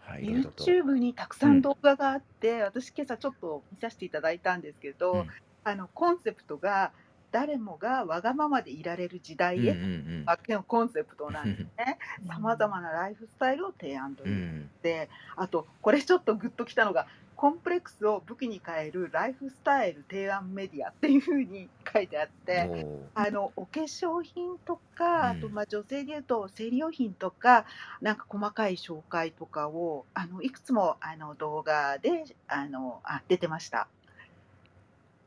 [0.00, 5.26] はい、YouTube にたくさん動画があって、うん、私今朝ちょっと見させていただいたんですけど、うん、
[5.64, 6.92] あのコンセプトが
[7.32, 11.98] 誰もがわがままでいられる時代へ、うんうんうん、コンセプトなんですね。
[12.28, 17.06] さまざまなライフスタイルを提案という、で、あとこれちょっとグッときたのが
[17.44, 27.66] コンプレックスを武器に変えるライフスタイル提案メディアっていうふうに書いてあってあのお化粧品とか、あとまあ女性でいうと生理用品とか
[28.00, 33.88] なんか細かい紹介とかをあのいくつもあの動画であのあ出てました。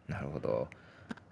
[0.08, 0.68] なるほど。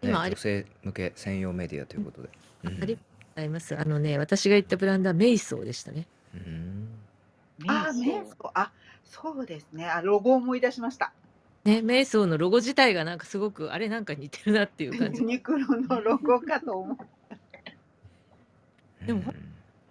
[0.03, 2.29] ね、今女性向け専用メディアということで。
[2.63, 2.97] うん、ありがとう
[3.37, 3.75] ございます。
[3.75, 6.05] あのね、私が言ったブランドはメイソーでしたね。
[6.35, 6.89] うん。
[7.65, 8.51] あ、メイソー。
[8.53, 8.71] あ、
[9.21, 9.85] そうですね。
[9.85, 11.13] あ、ロゴを思い出しました。
[11.63, 15.21] ね、メイソーのロゴ自体がなんかすごく、あれなんか似てるなっていう感じ。
[15.21, 17.05] ユニクロのロゴかと思った。
[19.05, 19.33] でも、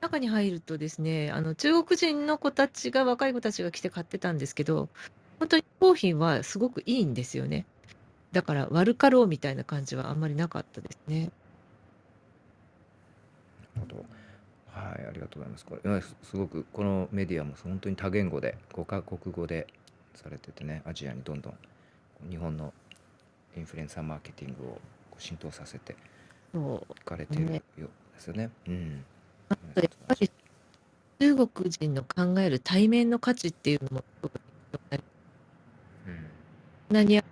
[0.03, 4.91] 中に入るとですね、あの中国人の子たちが、若い子たちが来て買ってたんですけど、
[5.39, 7.65] 本当に商品はすごくいいんですよね。
[8.33, 11.31] だから悪かろうみたいな感じはあんまりなかったですね。
[13.75, 14.14] なるほど。
[14.75, 15.65] はい、ありがとうございます。
[15.65, 19.69] これ、すごくこのメディアも本当に多言語で、5カ国語で
[20.15, 21.55] されててね、アジアにどんどん
[22.29, 22.73] 日本の
[23.57, 24.79] インフルエンサーマーケティングを
[25.19, 25.95] 浸透させて
[26.53, 28.51] いかれているようですよね。
[28.67, 29.05] うん。
[29.77, 30.31] やっぱり
[31.21, 36.27] 中国人の考える対面の価値っていうのも、うん、
[36.91, 37.25] 何や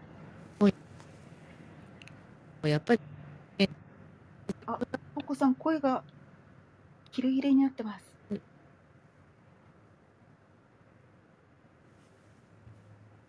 [2.68, 3.00] やっぱり、
[4.66, 4.78] あ、
[5.16, 6.04] お子さん声が
[7.12, 8.12] キレキレになってます。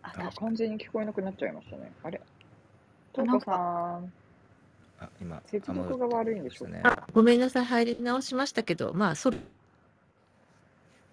[0.02, 1.92] あ、完全に聞こえなくなっちゃいましたね。
[2.02, 2.20] あれ？
[3.12, 4.12] トーコさん。
[5.00, 6.82] あ、今、接続が悪いんでしょうね。
[7.12, 9.32] ごめんなさい、入り直しましたけど、まあ、そ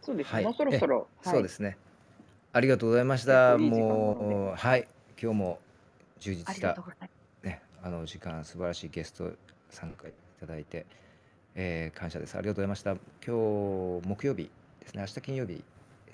[0.02, 1.78] そうですね、もうそろそろ、そうですね。
[2.54, 3.58] ありがとうございました。
[3.58, 4.88] もう、はい、
[5.22, 5.60] 今日も
[6.20, 6.76] 充実した、
[7.44, 9.32] ね、あの時間、素晴らしいゲスト
[9.70, 10.86] 参加いただいて、
[11.56, 12.36] えー、感謝です。
[12.36, 12.92] ありがとうございました。
[13.26, 14.50] 今日木曜日
[14.80, 15.64] ですね、明日金曜日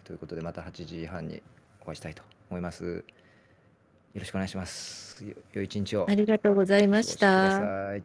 [0.03, 1.41] ということで、また8時半に
[1.81, 2.83] お会いしたいと思います。
[2.85, 5.23] よろしくお願いします。
[5.23, 6.05] よ良い一日を。
[6.09, 7.27] ありがとうございました。
[7.27, 8.03] はい、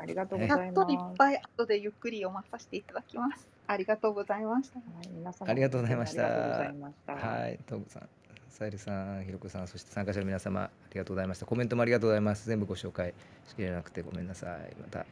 [0.00, 0.92] ありがとうございます。
[0.92, 3.46] いっぱい後でゆっくり読まさせていただきます。
[3.66, 4.78] ありがとうございました。
[4.78, 6.22] はい、皆様ありがとうございました。
[6.24, 8.08] はい、トムさん、
[8.50, 11.46] さゆりさん、ひろこさん、そして参加者の皆様、ありがとうございました。
[11.46, 12.46] コメントもありがとうございます。
[12.48, 13.14] 全部ご紹介
[13.48, 14.74] しきれなくてごめんなさい。
[14.80, 15.06] また。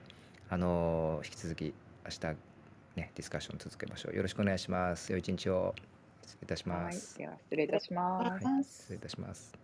[0.50, 1.74] あの引き続き
[2.04, 2.36] 明日
[2.96, 4.16] ねディスカッション続けましょう。
[4.16, 5.10] よろしくお願いします。
[5.12, 5.74] 良い一日を
[6.22, 7.14] 失礼いたします。
[7.18, 8.44] はい、では失礼いたします。
[8.44, 9.61] はい、失礼いたします。